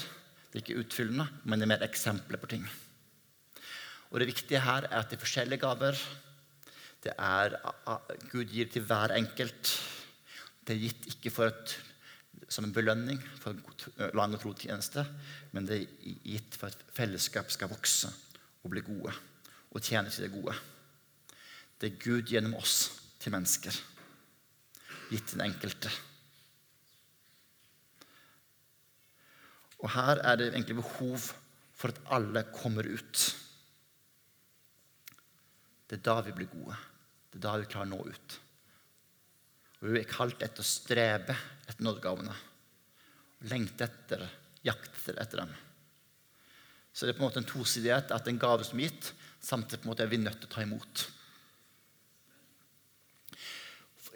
Det 0.50 0.58
er 0.58 0.64
ikke 0.64 0.80
utfyllende, 0.82 1.26
men 1.44 1.60
det 1.60 1.66
er 1.66 1.72
mer 1.74 1.84
eksempler 1.86 2.40
på 2.40 2.48
ting. 2.50 2.64
Og 4.10 4.18
det 4.18 4.30
viktige 4.32 4.62
her 4.64 4.88
er 4.88 5.02
at 5.02 5.10
det 5.10 5.18
er 5.18 5.22
forskjellige 5.22 5.62
gaver. 5.62 6.00
Det 7.00 7.12
er 7.14 7.54
Gud 8.32 8.50
gir 8.50 8.68
til 8.72 8.84
hver 8.88 9.14
enkelt. 9.16 9.70
Det 10.66 10.74
er 10.74 10.82
gitt 10.86 11.06
ikke 11.14 11.32
for 11.34 11.52
et, 11.52 11.76
som 12.48 12.66
en 12.66 12.74
belønning 12.74 13.20
for 13.40 13.58
lang 14.16 14.34
og 14.34 14.42
tro 14.42 14.52
tjeneste, 14.56 15.04
men 15.52 15.66
det 15.68 15.80
er 15.82 16.18
gitt 16.24 16.56
for 16.58 16.70
at 16.70 16.84
fellesskap 16.96 17.50
skal 17.52 17.70
vokse 17.72 18.10
og 18.62 18.72
bli 18.72 18.82
gode 18.86 19.12
og 19.70 19.82
tjene 19.84 20.10
til 20.10 20.26
det 20.26 20.32
gode. 20.34 20.56
Det 21.80 21.92
er 21.92 22.00
Gud 22.02 22.28
gjennom 22.28 22.56
oss 22.58 22.90
til 23.20 23.32
mennesker, 23.32 23.76
gitt 25.10 25.28
til 25.30 25.38
den 25.38 25.46
enkelte. 25.46 25.92
Og 29.80 29.92
her 29.94 30.20
er 30.20 30.36
det 30.36 30.50
egentlig 30.50 30.76
behov 30.82 31.30
for 31.72 31.88
at 31.88 32.02
alle 32.12 32.44
kommer 32.52 32.84
ut. 32.84 33.22
Det 35.88 35.98
er 35.98 36.04
da 36.04 36.20
vi 36.26 36.34
blir 36.36 36.50
gode. 36.52 36.76
Det 37.30 37.40
er 37.40 37.46
da 37.46 37.56
vi 37.62 37.70
klarer 37.70 37.88
å 37.88 37.94
nå 37.94 38.02
ut. 38.10 38.40
Og 39.80 39.88
Vi 39.88 40.02
er 40.02 40.08
kalt 40.08 40.42
etter 40.44 40.60
å 40.60 40.66
strebe 40.66 41.36
etter 41.66 41.84
nådegavene. 41.84 42.34
Lengte 43.48 43.86
etter, 43.86 44.26
jakte 44.66 45.16
etter 45.16 45.44
dem. 45.44 45.54
Så 46.92 47.06
det 47.06 47.14
er 47.14 47.18
på 47.18 47.24
en 47.24 47.30
måte 47.30 47.40
en 47.40 47.48
tosidighet 47.48 48.12
at 48.12 48.28
en 48.28 48.40
gave 48.40 48.66
som 48.66 48.80
er 48.80 48.90
gitt, 48.90 49.12
samtidig 49.40 49.80
på 49.80 49.88
en 49.88 49.92
måte 49.94 50.04
er 50.04 50.10
vi 50.10 50.20
nødt 50.20 50.40
til 50.42 50.50
å 50.50 50.52
ta 50.52 50.64
imot. 50.66 51.04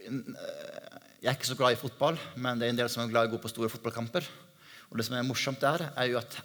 Jeg 0.05 1.31
er 1.31 1.37
ikke 1.39 1.49
så 1.49 1.57
glad 1.57 1.77
i 1.77 1.81
fotball, 1.81 2.19
men 2.37 2.61
det 2.61 2.67
er 2.67 2.75
en 2.75 2.81
del 2.83 2.91
som 2.93 3.05
er 3.05 3.13
glad 3.13 3.25
i 3.25 3.33
å 3.33 3.37
gå 3.37 3.41
på 3.41 3.53
store 3.55 3.71
fotballkamper. 3.73 4.27
Og 4.91 4.99
det 5.01 5.07
som 5.07 5.17
er 5.17 5.25
morsomt 5.25 5.63
der, 5.63 5.87
er 5.97 6.11
jo 6.11 6.19
at 6.21 6.37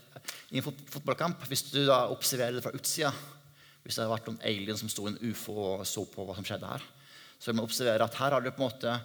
i 0.54 0.62
en 0.62 0.66
fotballkamp, 0.66 1.44
hvis 1.50 1.66
du 1.74 1.82
da 1.90 2.06
observerer 2.14 2.56
det 2.58 2.64
fra 2.66 2.74
utsida 2.76 3.12
Hvis 3.84 3.96
det 3.96 4.04
hadde 4.04 4.12
vært 4.12 4.26
noen 4.28 4.42
alien 4.46 4.78
som 4.78 4.90
sto 4.92 5.06
i 5.08 5.12
en 5.12 5.22
ufo 5.32 5.54
og 5.56 5.84
så 5.88 6.04
på 6.10 6.26
hva 6.28 6.36
som 6.38 6.46
skjedde 6.46 6.68
her, 6.68 6.84
så 7.40 7.50
vil 7.50 7.60
man 7.60 7.70
observere 7.70 8.06
at 8.06 8.20
her 8.20 8.36
har 8.36 8.44
du 8.44 8.52
på 8.52 8.62
en 8.62 8.68
måte 8.68 9.00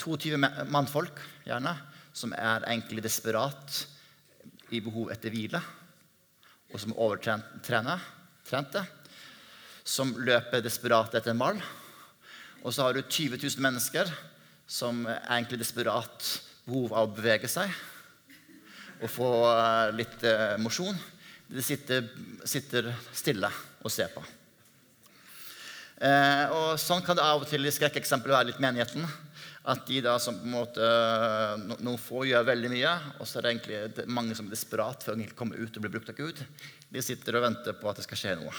22 0.00 0.36
mannfolk, 0.72 1.20
gjerne, 1.46 1.72
som 2.12 2.34
er 2.36 2.66
egentlig 2.68 3.04
desperat 3.04 3.78
i 4.72 4.80
behov 4.84 5.12
etter 5.12 5.32
hvile, 5.32 5.60
og 6.72 6.80
som 6.80 6.92
er 6.92 7.00
overtrente, 7.04 8.82
som 9.84 10.12
løper 10.16 10.64
desperat 10.64 11.14
etter 11.16 11.32
en 11.32 11.40
mall. 11.40 11.62
Og 12.62 12.72
så 12.72 12.86
har 12.86 12.96
du 12.96 13.02
20 13.02 13.40
000 13.40 13.64
mennesker 13.64 14.12
som 14.70 15.04
er 15.08 15.24
egentlig 15.34 15.60
desperat 15.64 16.28
behov 16.68 16.92
av 16.94 17.08
å 17.08 17.16
bevege 17.16 17.50
seg 17.50 17.72
og 19.02 19.10
få 19.10 19.30
eh, 19.50 19.88
litt 19.98 20.22
eh, 20.28 20.54
mosjon. 20.62 20.96
De 21.52 21.64
sitter, 21.64 22.06
sitter, 22.48 22.92
stille 23.12 23.50
og 23.82 23.90
ser 23.92 24.12
på. 24.14 24.22
Eh, 26.02 26.50
og 26.50 26.80
Sånn 26.82 27.02
kan 27.06 27.14
det 27.14 27.22
av 27.22 27.44
og 27.44 27.46
til 27.50 27.62
i 27.62 27.70
skrekkeksempelet 27.70 28.34
være 28.34 28.50
litt 28.50 28.62
menigheten. 28.62 29.06
At 29.70 29.84
de 29.86 30.00
da 30.02 30.16
som 30.18 30.34
på 30.40 30.48
en 30.48 30.54
måte, 30.56 30.86
Noen 31.70 32.00
få 32.00 32.24
gjør 32.26 32.48
veldig 32.48 32.70
mye, 32.72 32.92
og 33.20 33.28
så 33.30 33.38
er 33.38 33.44
det 33.46 33.52
egentlig 33.52 34.06
mange 34.10 34.34
som 34.34 34.48
er 34.48 34.56
desperat 34.56 35.04
for 35.06 35.14
å 35.14 35.28
komme 35.38 35.58
ut 35.60 35.76
og 35.78 35.84
bli 35.84 35.92
brukt 35.92 36.10
av 36.10 36.18
Gud. 36.18 36.42
De 36.90 37.04
sitter 37.04 37.38
og 37.38 37.44
venter 37.46 37.76
på 37.78 37.90
at 37.90 38.00
det 38.00 38.06
skal 38.08 38.18
skje 38.18 38.34
noe. 38.40 38.54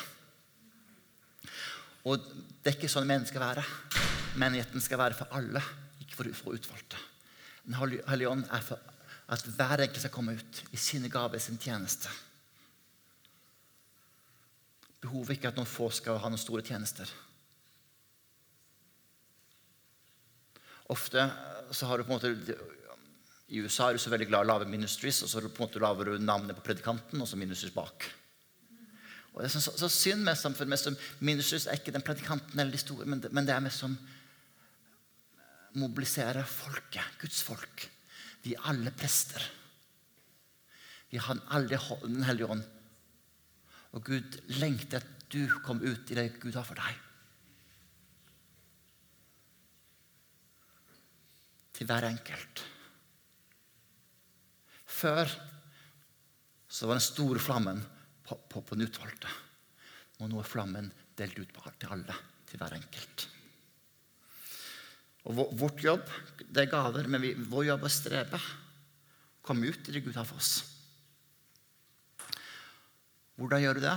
Og 2.08 2.24
Det 2.64 2.72
er 2.72 2.78
ikke 2.78 2.92
sånn 2.92 3.08
menigheten 3.08 3.28
skal 3.34 3.44
være. 3.44 3.64
Menigheten 4.40 4.84
skal 4.84 5.02
være 5.02 5.18
for 5.20 5.36
alle, 5.36 5.60
ikke 6.00 6.16
for, 6.16 6.56
utvalgte. 6.56 7.00
Den 7.68 7.76
hellige 7.76 8.32
ånd 8.32 8.48
er 8.48 8.64
for 8.64 8.80
at 9.34 9.44
hver 9.44 9.84
enkelt 9.84 10.00
skal 10.00 10.14
komme 10.14 10.38
ut 10.40 10.62
i 10.72 10.80
sine 10.80 11.12
gaver, 11.12 11.36
i 11.36 11.44
sin 11.44 11.60
tjeneste. 11.60 12.08
Behovet 15.04 15.36
ikke 15.36 15.52
at 15.52 15.60
noen 15.60 15.68
få 15.68 15.90
skal 15.92 16.22
ha 16.24 16.32
noen 16.32 16.40
store 16.40 16.64
tjenester. 16.64 17.12
Ofte 20.92 21.30
så 21.72 21.88
har 21.88 21.98
du 21.98 22.04
på 22.04 22.14
en 22.14 22.20
måte 22.20 22.58
I 23.48 23.62
USA 23.64 23.88
er 23.88 23.96
du 23.96 24.02
så 24.02 24.12
veldig 24.12 24.28
glad 24.28 24.44
i 24.44 24.48
å 24.48 24.52
lage 24.52 24.68
ministries, 24.70 25.22
og 25.24 25.32
så 25.32 25.44
på 25.46 25.48
en 25.48 25.68
måte 25.68 25.82
lager 25.84 26.12
du 26.12 26.20
navnet 26.20 26.58
på 26.58 26.66
predikanten 26.66 27.22
og 27.22 27.30
så 27.30 27.40
ministries 27.40 27.76
bak. 27.76 28.10
Og 29.34 29.42
det 29.42 29.50
er 29.50 29.56
så, 29.56 29.74
så 29.78 29.90
synd 29.90 30.22
med 30.28 30.38
samfunnet. 30.38 30.76
Mest 30.76 30.90
som 30.90 30.98
ministries 31.26 31.66
er 31.68 31.80
ikke 31.80 31.94
den 31.96 32.06
predikanten 32.06 32.60
eller 32.60 32.76
de 32.76 32.82
store, 32.82 33.08
men 33.10 33.24
det, 33.24 33.32
men 33.34 33.48
det 33.48 33.56
er 33.56 33.64
mest 33.66 33.82
som 33.82 33.96
mobilisere 35.82 36.44
folket, 36.46 37.18
Guds 37.22 37.42
folk. 37.46 37.88
Vi 38.44 38.54
er 38.54 38.70
alle 38.70 38.94
prester. 38.94 39.42
Vi 41.10 41.22
har 41.22 41.42
alle 41.54 41.80
Den 42.04 42.24
hellige 42.24 42.50
ånd. 42.50 42.64
Og 43.94 44.04
Gud 44.04 44.38
lengter 44.58 45.02
at 45.02 45.26
du 45.34 45.48
kommer 45.66 45.94
ut 45.94 46.12
i 46.12 46.18
det 46.18 46.40
Gud 46.42 46.54
har 46.54 46.66
for 46.66 46.78
deg. 46.78 47.13
Til 51.74 51.90
hver 51.90 52.06
enkelt. 52.08 52.64
Før 54.86 55.30
så 56.70 56.88
var 56.88 56.98
den 56.98 57.06
store 57.06 57.42
flammen 57.42 57.82
på, 58.24 58.38
på, 58.50 58.62
på 58.62 58.76
den 58.76 58.88
utvalgte. 58.88 59.30
Og 60.22 60.30
nå 60.30 60.40
er 60.42 60.48
flammen 60.48 60.92
delt 61.18 61.40
ut 61.40 61.54
til 61.54 61.94
alle, 61.94 62.16
til 62.50 62.62
hver 62.62 62.78
enkelt. 62.78 63.28
Og 65.24 65.40
Vårt 65.56 65.84
jobb 65.84 66.04
det 66.44 66.66
er 66.66 66.72
gaver, 66.72 67.08
men 67.08 67.22
vi, 67.24 67.34
vår 67.34 67.70
jobb 67.72 67.86
er 67.86 67.92
å 67.92 67.96
strebe. 67.96 68.40
Komme 69.44 69.70
ut 69.72 69.90
i 69.90 69.96
det 69.96 70.04
Gud 70.04 70.16
har 70.18 70.28
for 70.28 70.40
oss. 70.40 70.64
Hvordan 73.40 73.64
gjør 73.64 73.80
du 73.80 73.86
det? 73.86 73.96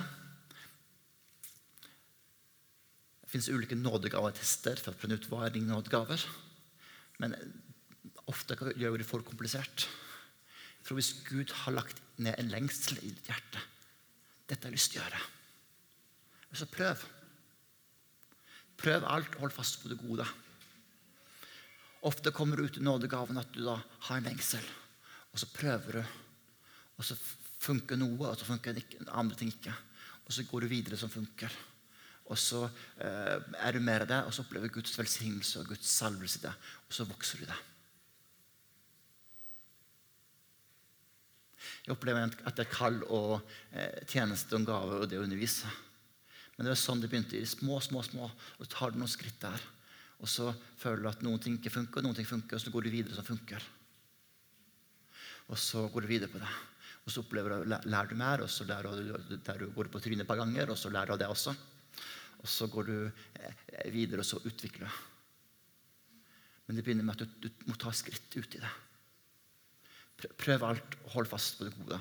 Det 3.20 3.30
fins 3.34 3.50
ulike 3.52 3.76
nådegavetester 3.78 4.80
for 4.80 4.94
å 4.94 5.00
prøve 5.00 5.18
ut 5.18 5.28
hva 5.30 5.44
er 5.46 5.54
dine 5.54 5.74
nådegaver. 5.74 6.22
Men 7.22 7.36
ofte 8.30 8.56
gjør 8.76 8.98
det 9.00 9.08
for 9.08 9.24
komplisert. 9.26 9.86
For 10.86 10.98
hvis 10.98 11.14
Gud 11.26 11.52
har 11.64 11.74
lagt 11.74 12.02
ned 12.22 12.36
en 12.38 12.52
lengsel 12.52 13.00
i 13.00 13.10
ditt 13.10 13.26
hjerte 13.26 13.62
Dette 14.46 14.62
har 14.62 14.70
jeg 14.70 14.78
lyst 14.78 14.92
til 14.94 15.00
å 15.00 15.04
gjøre. 15.04 15.22
Så 16.56 16.68
prøv. 16.70 17.00
Prøv 18.78 19.06
alt, 19.10 19.34
hold 19.40 19.52
fast 19.52 19.80
på 19.82 19.90
det 19.90 19.98
gode. 20.00 20.24
Ofte 22.06 22.30
kommer 22.30 22.56
du 22.56 22.68
ut 22.68 22.78
i 22.78 22.84
nådegaven 22.84 23.40
at 23.40 23.50
du 23.52 23.64
da 23.66 23.74
har 24.06 24.20
en 24.20 24.28
lengsel, 24.28 24.62
og 25.32 25.40
så 25.42 25.48
prøver 25.50 25.98
du. 25.98 26.14
Og 26.96 27.04
så 27.04 27.16
funker 27.66 27.98
noe, 27.98 28.30
og 28.30 28.38
så 28.38 28.46
funker 28.48 28.78
andre 29.10 29.36
ting 29.36 29.50
ikke. 29.52 29.74
Og 30.26 30.32
så 30.32 30.46
går 30.46 30.64
du 30.64 30.70
videre 30.70 30.98
som 31.00 31.12
funker. 31.12 31.52
Og 32.26 32.38
så 32.40 32.64
eh, 32.66 33.36
er 33.62 33.76
du 33.76 33.80
mer 33.84 34.02
av 34.02 34.10
det, 34.10 34.18
og 34.26 34.34
så 34.34 34.42
opplever 34.42 34.66
du 34.66 34.78
Guds 34.80 34.96
velsignelse 34.98 35.60
og 35.60 35.70
Guds 35.70 35.90
salvelse 35.94 36.40
i 36.40 36.44
det. 36.48 36.54
Og 36.88 36.96
så 36.96 37.06
vokser 37.06 37.42
du 37.42 37.46
det. 37.46 37.58
Jeg 41.86 41.94
opplever 41.94 42.26
at 42.26 42.58
det 42.58 42.66
er 42.66 42.72
kall 42.72 42.98
og 43.14 43.38
eh, 43.70 44.02
tjeneste 44.10 44.58
og 44.58 44.66
gave 44.66 45.00
og 45.04 45.10
det 45.10 45.20
å 45.20 45.26
undervise. 45.26 45.70
Men 46.56 46.66
det 46.66 46.72
var 46.72 46.80
sånn 46.80 47.02
det 47.02 47.10
begynte. 47.12 47.38
i 47.38 47.46
små, 47.46 47.78
små, 47.84 48.02
små. 48.02 48.26
Og 48.58 48.64
så 48.64 48.72
tar 48.72 48.94
du 48.94 48.98
noen 48.98 49.12
skritt 49.12 49.38
der. 49.42 49.62
Og 50.18 50.30
så 50.30 50.50
føler 50.80 51.04
du 51.04 51.10
at 51.12 51.22
noen 51.22 51.42
ting 51.42 51.58
ikke 51.60 51.74
funker, 51.74 52.00
og 52.00 52.08
noen 52.08 52.18
ting 52.18 52.26
funker, 52.26 52.56
og 52.56 52.62
så 52.62 52.72
går 52.72 52.86
du 52.86 52.94
videre 52.94 53.14
som 53.14 53.26
funker. 53.26 53.62
Og 55.52 55.60
så 55.60 55.84
går 55.92 56.06
du 56.06 56.10
videre 56.10 56.32
på 56.32 56.40
det. 56.42 56.50
Og 57.06 57.12
så 57.12 57.22
opplever 57.22 57.52
du, 57.62 57.74
lærer 57.86 58.10
du 58.10 58.16
mer, 58.18 58.42
og 58.42 58.50
så 58.50 58.66
lærer 58.66 58.96
du, 58.98 59.36
der 59.36 59.60
du 59.62 59.68
går 59.76 59.92
på 59.92 60.00
trynet 60.02 60.24
et 60.24 60.30
par 60.30 60.40
ganger, 60.40 60.72
og 60.72 60.80
så 60.80 60.90
lærer 60.90 61.12
du 61.12 61.14
av 61.14 61.20
det 61.22 61.28
også. 61.30 61.54
Og 62.42 62.48
så 62.50 62.68
går 62.70 62.88
du 62.88 62.96
eh, 63.06 63.86
videre, 63.94 64.22
og 64.22 64.28
så 64.28 64.40
utvikler 64.44 64.86
du. 64.86 65.04
Men 66.66 66.78
det 66.78 66.84
begynner 66.86 67.06
med 67.06 67.22
at 67.22 67.24
du, 67.26 67.48
du 67.48 67.70
må 67.70 67.78
ta 67.78 67.92
skritt 67.94 68.36
ut 68.36 68.58
i 68.58 68.62
det. 68.62 68.74
Prøv 70.40 70.64
alt, 70.66 70.98
og 71.04 71.16
hold 71.18 71.30
fast 71.30 71.58
på 71.58 71.68
det 71.68 71.74
gode. 71.78 71.98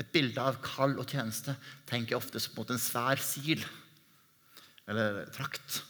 Et 0.00 0.10
bilde 0.14 0.40
av 0.40 0.60
kall 0.64 0.96
og 1.00 1.08
tjeneste 1.10 1.54
tenker 1.88 2.14
jeg 2.14 2.20
ofte 2.22 2.40
på 2.54 2.64
en 2.68 2.80
svær 2.80 3.20
sil 3.20 3.64
eller 4.90 5.26
trakt 5.34 5.82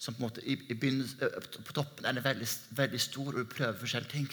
som 0.00 0.16
på 0.16 0.30
i, 0.48 0.54
i 0.72 0.76
på 0.78 1.74
toppen 1.76 2.06
er 2.08 2.16
den 2.16 2.24
veldig, 2.24 2.46
veldig 2.78 3.00
stor, 3.02 3.34
og 3.34 3.42
du 3.42 3.50
prøver 3.52 3.80
forskjellige 3.82 4.12
ting. 4.14 4.28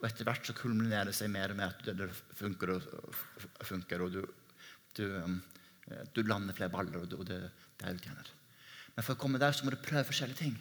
Og 0.00 0.08
etter 0.08 0.26
hvert 0.26 0.48
så 0.48 0.56
kulminerer 0.58 1.10
det 1.10 1.14
seg 1.14 1.30
mer 1.30 1.54
med 1.54 1.68
at 1.68 1.92
det, 2.00 2.08
funker 2.34 2.72
og 2.74 2.88
funker, 3.62 4.02
og 4.02 4.16
du, 4.16 4.24
du, 4.98 5.04
du 5.84 6.22
lander 6.24 6.56
flere 6.56 6.72
baller, 6.72 7.02
og, 7.02 7.26
det, 7.28 7.40
det 7.78 7.88
er 7.88 7.98
utjener. 7.98 8.30
Men 8.94 9.04
for 9.04 9.16
å 9.16 9.20
komme 9.20 9.40
der 9.42 9.52
så 9.52 9.66
må 9.66 9.74
du 9.74 9.80
prøve 9.82 10.06
forskjellige 10.08 10.40
ting. 10.40 10.56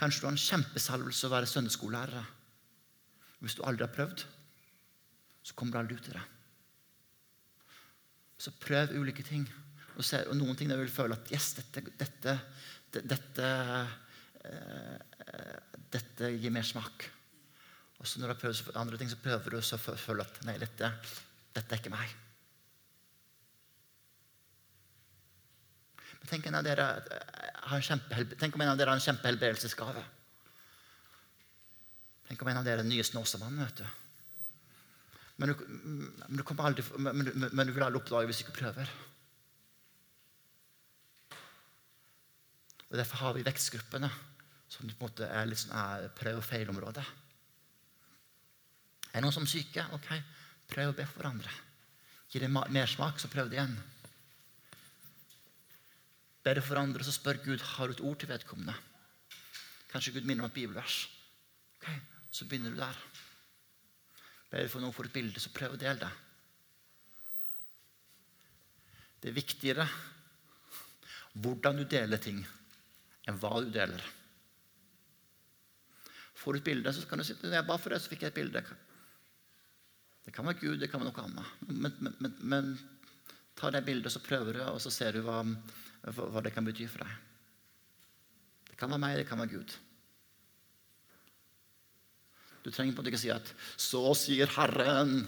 Kanskje 0.00 0.22
du 0.22 0.26
har 0.30 0.34
en 0.34 0.40
kjempesalvelse 0.40 1.28
å 1.28 1.32
være 1.34 1.48
søndagsskolelærer. 1.50 2.28
Hvis 3.44 3.56
du 3.56 3.64
aldri 3.68 3.84
har 3.84 3.92
prøvd, 3.92 4.24
så 5.44 5.56
kommer 5.56 5.76
du 5.76 5.80
aldri 5.82 5.98
ut 6.00 6.08
i 6.08 6.14
det. 6.16 6.24
Så 8.40 8.54
prøv 8.56 8.96
ulike 8.96 9.24
ting. 9.26 9.44
Og, 9.98 10.04
se, 10.06 10.22
og 10.24 10.38
noen 10.38 10.56
ting 10.56 10.70
der 10.72 10.80
vil 10.80 10.92
føle 10.92 11.18
at 11.18 11.28
yes, 11.34 11.52
dette, 11.58 11.84
dette, 12.00 12.36
dette, 12.88 13.06
dette, 13.12 13.48
dette 15.92 16.30
gir 16.32 16.54
mer 16.54 16.64
smak. 16.64 17.10
Og 18.00 18.08
så 18.08 18.20
når 18.20 18.30
du 18.30 18.32
har 18.32 18.40
prøvd 18.40 18.76
andre 18.80 18.98
ting, 18.98 19.10
så 19.12 19.20
prøver 19.20 19.52
du 19.52 19.58
å 19.60 19.96
føle 20.00 20.24
at 20.24 20.40
nei, 20.48 20.56
dette, 20.60 20.88
dette 21.52 21.76
er 21.76 21.82
ikke 21.82 21.92
meg. 21.92 22.14
Men 26.20 26.30
tenk, 26.32 26.48
en 26.48 26.58
av 26.60 26.64
dere 26.64 26.86
har 27.70 27.76
en 27.76 28.32
tenk 28.40 28.56
om 28.56 28.64
en 28.64 28.72
av 28.72 28.80
dere 28.80 28.92
har 28.92 29.00
en 29.00 29.04
kjempehelbredelsesgave. 29.04 30.04
Tenk 32.30 32.42
om 32.42 32.50
en 32.52 32.60
av 32.60 32.66
dere 32.66 32.80
er 32.80 32.84
den 32.84 32.92
nye 32.92 33.04
Snåsamannen. 33.04 33.64
vet 33.68 33.82
du. 33.82 33.86
Men 35.40 35.52
du, 35.52 35.62
men, 36.28 36.40
du 36.40 36.44
aldri, 36.60 36.84
men, 37.00 37.30
men 37.52 37.66
du 37.66 37.72
vil 37.72 37.84
aldri 37.84 38.00
oppdage 38.00 38.28
hvis 38.28 38.42
du 38.42 38.44
ikke 38.46 38.58
prøver. 38.60 38.90
Og 42.90 42.98
Derfor 42.98 43.24
har 43.24 43.36
vi 43.36 43.46
vekstgruppene, 43.46 44.10
som 44.68 44.88
på 44.88 44.92
en 44.92 45.08
måte 45.08 45.28
er 45.28 45.48
litt 45.48 45.62
sånn 45.62 46.10
prøv- 46.18 46.40
og 46.40 46.46
feilområde. 46.46 47.04
Er 49.10 49.18
det 49.18 49.24
noen 49.24 49.34
som 49.34 49.46
er 49.46 49.52
syke? 49.52 49.84
Ok, 49.96 50.10
prøv 50.70 50.92
å 50.92 50.96
be 50.96 51.06
for 51.08 51.22
hverandre. 51.22 51.52
Gir 52.30 52.44
det 52.44 52.50
mersmak, 52.50 53.18
så 53.18 53.30
prøv 53.30 53.50
det 53.50 53.58
igjen. 53.58 53.74
Ber 56.46 56.56
du 56.56 56.62
for 56.64 56.80
andre, 56.80 57.04
så 57.04 57.12
spør 57.14 57.42
Gud 57.44 57.64
har 57.74 57.90
du 57.90 57.96
et 57.96 58.04
ord 58.06 58.20
til 58.20 58.30
vedkommende. 58.30 58.76
Kanskje 59.90 60.14
Gud 60.14 60.28
minner 60.28 60.46
om 60.46 60.50
et 60.50 60.56
bibelvers. 60.56 61.02
Ok, 61.80 61.90
Så 62.30 62.46
begynner 62.46 62.70
du 62.70 62.76
der. 62.78 62.98
Ber 64.50 64.62
du 64.62 64.68
for 64.70 64.80
noen 64.80 64.94
for 64.94 65.08
et 65.08 65.12
bilde, 65.12 65.40
så 65.42 65.50
prøv 65.50 65.74
å 65.74 65.80
dele 65.80 65.98
det. 65.98 66.10
Det 69.20 69.30
er 69.30 69.36
viktigere 69.36 69.86
hvordan 71.42 71.82
du 71.82 71.84
deler 71.84 72.22
ting, 72.22 72.38
enn 73.26 73.38
hva 73.42 73.50
du 73.60 73.70
deler. 73.74 74.02
Får 76.40 76.56
du 76.56 76.60
et 76.60 76.68
bilde, 76.70 76.94
så 76.94 77.04
kan 77.06 77.20
du 77.20 77.26
si 77.26 77.34
jeg 77.34 77.66
ba 77.66 77.76
for 77.76 77.92
det, 77.92 78.00
så 78.00 78.10
fikk 78.10 78.24
jeg 78.24 78.32
et 78.32 78.38
bilde. 78.38 78.62
Det 80.24 80.34
kan 80.34 80.46
være 80.46 80.60
Gud, 80.60 80.78
det 80.80 80.90
kan 80.90 81.00
være 81.00 81.10
noe 81.10 81.26
annet. 81.26 81.52
Men, 81.68 81.94
men, 82.00 82.16
men, 82.20 82.34
men 82.52 82.72
ta 83.58 83.70
det 83.72 83.84
bildet, 83.86 84.12
så 84.12 84.22
prøver 84.24 84.58
du, 84.58 84.62
og 84.66 84.80
så 84.82 84.92
ser 84.92 85.16
du 85.16 85.24
hva, 85.24 85.40
hva 86.16 86.42
det 86.44 86.52
kan 86.54 86.66
bety 86.66 86.88
for 86.90 87.04
deg. 87.04 87.16
Det 88.70 88.78
kan 88.80 88.92
være 88.92 89.02
meg, 89.02 89.16
det 89.20 89.28
kan 89.28 89.40
være 89.40 89.54
Gud. 89.56 89.76
Du 92.60 92.68
trenger 92.68 92.92
på 92.92 93.00
en 93.00 93.02
måte 93.02 93.12
ikke 93.14 93.22
si 93.22 93.32
at 93.32 93.54
'Så 93.76 94.02
sier 94.20 94.50
Herren'. 94.56 95.26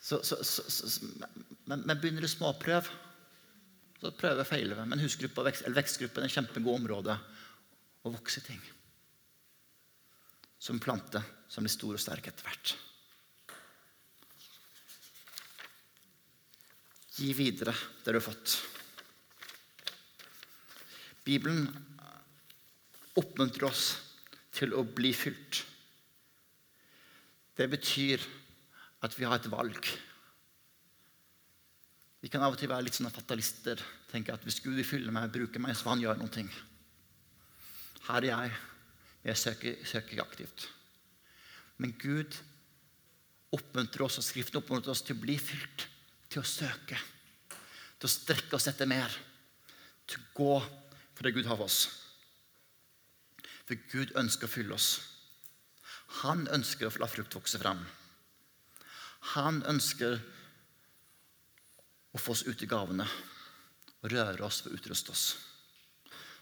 Så, 0.00 0.18
så, 0.24 0.36
så, 0.42 1.06
men, 1.66 1.84
men 1.86 2.00
begynner 2.00 2.24
du 2.24 2.28
småprøv, 2.28 2.88
så 4.00 4.10
prøver 4.10 4.40
du 4.40 4.42
å 4.42 4.48
feile. 4.48 4.84
Men 4.84 5.00
husgruppa, 5.00 5.44
vekstgruppen 5.46 6.24
er 6.24 6.26
et 6.26 6.34
kjempegodt 6.34 6.80
område 6.80 7.18
å 8.02 8.10
vokse 8.10 8.40
i 8.42 8.48
ting 8.48 8.64
som 10.62 10.78
plante 10.78 11.18
som 11.50 11.64
blir 11.66 11.74
stor 11.74 11.96
og 11.96 12.00
sterk 12.00 12.28
etter 12.30 12.46
hvert. 12.46 12.74
Gi 17.18 17.32
videre 17.36 17.74
det 17.74 18.14
du 18.14 18.18
har 18.20 18.24
fått. 18.24 18.54
Bibelen 21.26 21.66
oppmuntrer 23.18 23.68
oss 23.68 23.84
til 24.54 24.72
å 24.78 24.86
bli 24.86 25.10
fylt. 25.16 25.64
Det 27.58 27.68
betyr 27.68 28.22
at 29.02 29.18
vi 29.18 29.26
har 29.26 29.42
et 29.42 29.50
valg. 29.52 29.92
Vi 32.22 32.30
kan 32.30 32.42
av 32.46 32.54
og 32.54 32.58
til 32.60 32.70
være 32.70 32.86
litt 32.86 32.96
sånne 32.96 33.10
fatalister. 33.10 33.82
tenke 34.10 34.32
at 34.32 34.44
Hvis 34.46 34.62
Gud 34.62 34.78
vil 34.78 34.86
fylle 34.86 35.10
meg, 35.10 35.32
bruke 35.34 35.58
meg, 35.58 35.74
så 35.74 35.84
får 35.84 35.96
han 35.96 36.04
gjøre 36.06 36.22
noe. 36.22 36.50
Her 38.06 38.22
er 38.22 38.30
jeg. 38.30 38.60
Jeg 39.22 39.38
søker, 39.38 39.76
søker 39.86 40.22
aktivt. 40.22 40.66
Men 41.78 41.94
Gud 41.98 42.36
oppmuntrer 43.52 44.06
oss, 44.06 44.18
og 44.18 44.26
Skriften 44.26 44.58
oppmuntrer 44.58 44.94
oss 44.94 45.04
til 45.06 45.16
å 45.16 45.22
bli 45.22 45.36
fylt, 45.38 45.86
til 46.32 46.42
å 46.42 46.48
søke, 46.48 46.98
til 47.98 48.08
å 48.08 48.12
strekke 48.12 48.56
oss 48.58 48.68
etter 48.70 48.88
mer, 48.90 49.14
til 50.08 50.18
å 50.18 50.30
gå 50.36 50.54
for 51.12 51.26
det 51.26 51.34
Gud 51.36 51.46
har 51.46 51.58
for 51.60 51.68
oss. 51.68 51.80
For 53.68 53.78
Gud 53.92 54.14
ønsker 54.18 54.48
å 54.48 54.52
fylle 54.52 54.74
oss. 54.74 54.88
Han 56.22 56.48
ønsker 56.52 56.88
å 56.88 57.00
la 57.00 57.08
frukt 57.08 57.36
vokse 57.36 57.60
fram. 57.62 57.80
Han 59.36 59.62
ønsker 59.70 60.18
å 62.12 62.20
få 62.20 62.34
oss 62.34 62.42
ut 62.48 62.62
i 62.64 62.68
gavene 62.68 63.06
og 64.02 64.10
røre 64.12 64.44
oss 64.44 64.64
og 64.66 64.74
utruste 64.76 65.14
oss. 65.14 65.24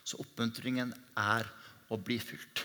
Så 0.03 0.19
oppmuntringen 0.23 0.95
er 1.21 1.47
å 1.93 1.99
bli 2.01 2.17
fylt. 2.23 2.65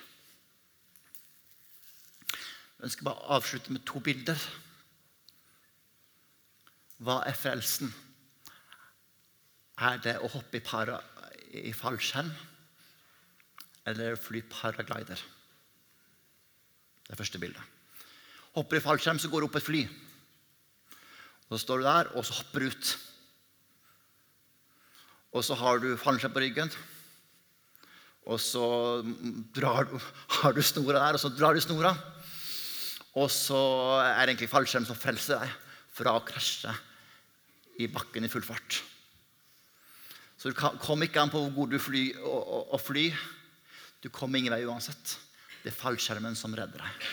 Jeg 2.75 2.89
ønsker 2.89 3.07
bare 3.07 3.29
avslutte 3.37 3.71
med 3.71 3.85
to 3.87 4.01
bilder. 4.03 4.39
Hva 7.03 7.21
er 7.27 7.37
frelsen? 7.37 7.93
Er 9.79 9.99
det 10.03 10.17
å 10.23 10.31
hoppe 10.31 10.59
i, 10.59 10.63
para, 10.63 10.99
i 11.51 11.73
fallskjerm 11.75 12.31
eller 13.91 14.19
fly 14.19 14.41
paraglider? 14.49 15.19
Det 17.05 17.13
er 17.13 17.19
første 17.19 17.41
bildet. 17.41 17.73
Hopper 18.55 18.79
i 18.79 18.83
fallskjerm, 18.83 19.19
så 19.19 19.29
går 19.29 19.43
du 19.43 19.49
opp 19.49 19.57
et 19.59 19.67
fly. 19.67 19.83
Så 21.49 21.59
står 21.61 21.81
du 21.81 21.85
der, 21.85 22.11
og 22.15 22.25
så 22.25 22.37
hopper 22.39 22.63
du 22.63 22.71
ut. 22.71 22.93
Og 25.35 25.43
så 25.43 25.57
har 25.59 25.83
du 25.83 25.89
fallskjerm 25.99 26.33
på 26.33 26.43
ryggen. 26.43 26.71
Og 28.25 28.39
så 28.41 28.65
drar, 29.53 29.91
har 30.39 30.55
du 30.55 30.63
snora 30.65 31.03
der, 31.03 31.19
og 31.19 31.21
så 31.21 31.29
drar 31.29 31.53
du 31.53 31.61
snora. 31.61 31.93
Og 33.15 33.29
så 33.31 33.59
er 34.03 34.25
det 34.25 34.33
egentlig 34.33 34.51
fallskjerm 34.51 34.87
som 34.87 34.99
frelser 34.99 35.39
deg 35.39 35.53
fra 35.95 36.17
å 36.17 36.23
krasje 36.27 36.73
i 37.79 37.87
bakken 37.91 38.27
i 38.27 38.31
full 38.31 38.43
fart. 38.43 38.81
Så 40.35 40.51
du 40.51 40.55
kommer 40.55 41.07
ikke 41.07 41.23
an 41.23 41.31
på 41.31 41.39
hvor 41.41 41.53
god 41.55 41.75
du 41.75 41.79
fly, 41.79 42.09
å, 42.19 42.35
å, 42.35 42.59
å 42.75 42.79
fly. 42.79 43.07
Du 44.03 44.11
kommer 44.13 44.39
ingen 44.39 44.53
vei 44.53 44.65
uansett. 44.67 45.15
Det 45.63 45.71
er 45.71 45.77
fallskjermen 45.79 46.35
som 46.37 46.53
redder 46.55 46.83
deg. 46.83 47.07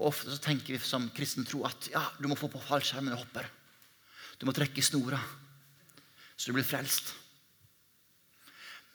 Og 0.00 0.10
Ofte 0.12 0.32
så 0.32 0.40
tenker 0.40 0.76
vi 0.76 0.84
som 0.84 1.08
kristen 1.16 1.48
tro 1.48 1.64
at 1.68 1.90
ja, 1.92 2.04
du 2.20 2.28
må 2.30 2.38
få 2.38 2.48
på 2.52 2.60
fallskjermen 2.64 3.16
og 3.16 3.24
hoppe. 3.24 3.44
Du 4.40 4.46
må 4.48 4.54
trekke 4.56 4.80
i 4.80 4.84
snora 4.84 5.20
så 6.40 6.48
du 6.48 6.56
blir 6.56 6.64
frelst. 6.64 7.10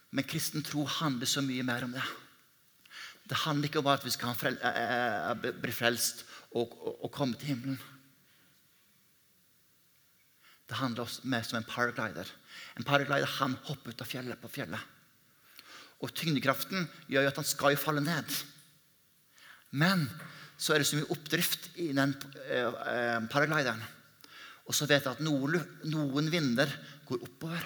Men 0.10 0.26
kristen 0.26 0.64
tro 0.66 0.82
handler 0.90 1.30
så 1.30 1.44
mye 1.46 1.66
mer 1.68 1.86
om 1.86 1.92
det. 1.94 2.06
Det 3.26 3.42
handler 3.42 3.70
ikke 3.70 3.82
om 3.82 3.90
at 3.90 4.06
vi 4.06 4.14
skal 4.14 4.38
frel 4.38 4.58
eh, 4.62 5.30
eh, 5.32 5.52
bli 5.62 5.74
frelst 5.74 6.26
og, 6.54 6.74
og, 6.78 6.92
og, 7.06 7.12
komme 7.12 7.38
til 7.40 7.54
himmelen. 7.54 7.80
Det 10.66 10.78
handler 10.78 11.10
mer 11.30 11.46
som 11.46 11.58
en 11.60 11.68
paraglider. 11.70 12.30
En 12.78 12.86
paraglider 12.86 13.30
han 13.40 13.58
hopper 13.68 13.94
ut 13.94 14.02
av 14.02 14.10
fjellet 14.10 14.42
på 14.42 14.52
fjellet. 14.54 14.94
Og 16.04 16.14
tyngdekraften 16.14 16.88
gjør 17.10 17.26
jo 17.26 17.32
at 17.32 17.42
han 17.42 17.48
skal 17.48 17.74
jo 17.74 17.82
falle 17.82 18.04
ned. 18.06 18.38
Men 19.74 20.06
så 20.58 20.74
er 20.74 20.82
det 20.82 20.88
så 20.90 21.00
mye 21.00 21.12
oppdrift 21.14 21.70
i 21.82 21.90
den 21.96 22.14
eh, 22.46 23.20
paraglideren. 23.32 23.82
Og 24.66 24.74
så 24.74 24.88
vet 24.90 25.06
jeg 25.06 25.18
at 25.18 25.26
noen, 25.26 25.60
noen 25.92 26.30
vinder 26.34 26.70
går 27.06 27.26
oppover, 27.26 27.66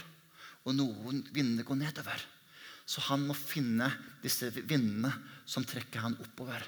og 0.67 0.75
noen 0.75 1.23
vinder 1.35 1.67
går 1.67 1.79
nedover. 1.79 2.25
Så 2.89 3.03
han 3.05 3.21
må 3.27 3.35
finne 3.37 3.91
disse 4.23 4.49
vindene 4.57 5.11
som 5.45 5.65
trekker 5.67 6.01
han 6.01 6.17
oppover. 6.23 6.63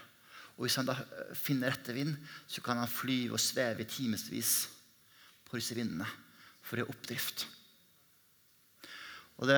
Og 0.57 0.67
Hvis 0.67 0.77
han 0.77 0.89
da 0.89 0.93
eh, 1.01 1.31
finner 1.37 1.73
rette 1.73 1.95
vind, 1.95 2.13
så 2.45 2.61
kan 2.61 2.77
han 2.77 2.91
fly 2.91 3.23
og 3.31 3.41
sveve 3.41 3.81
i 3.81 3.89
timevis 3.89 4.53
på 5.47 5.57
disse 5.57 5.77
vindene. 5.77 6.05
For 6.61 6.77
å 6.77 6.85
ha 6.85 6.93
oppdrift. 6.93 7.47
Og 9.41 9.49
det 9.49 9.57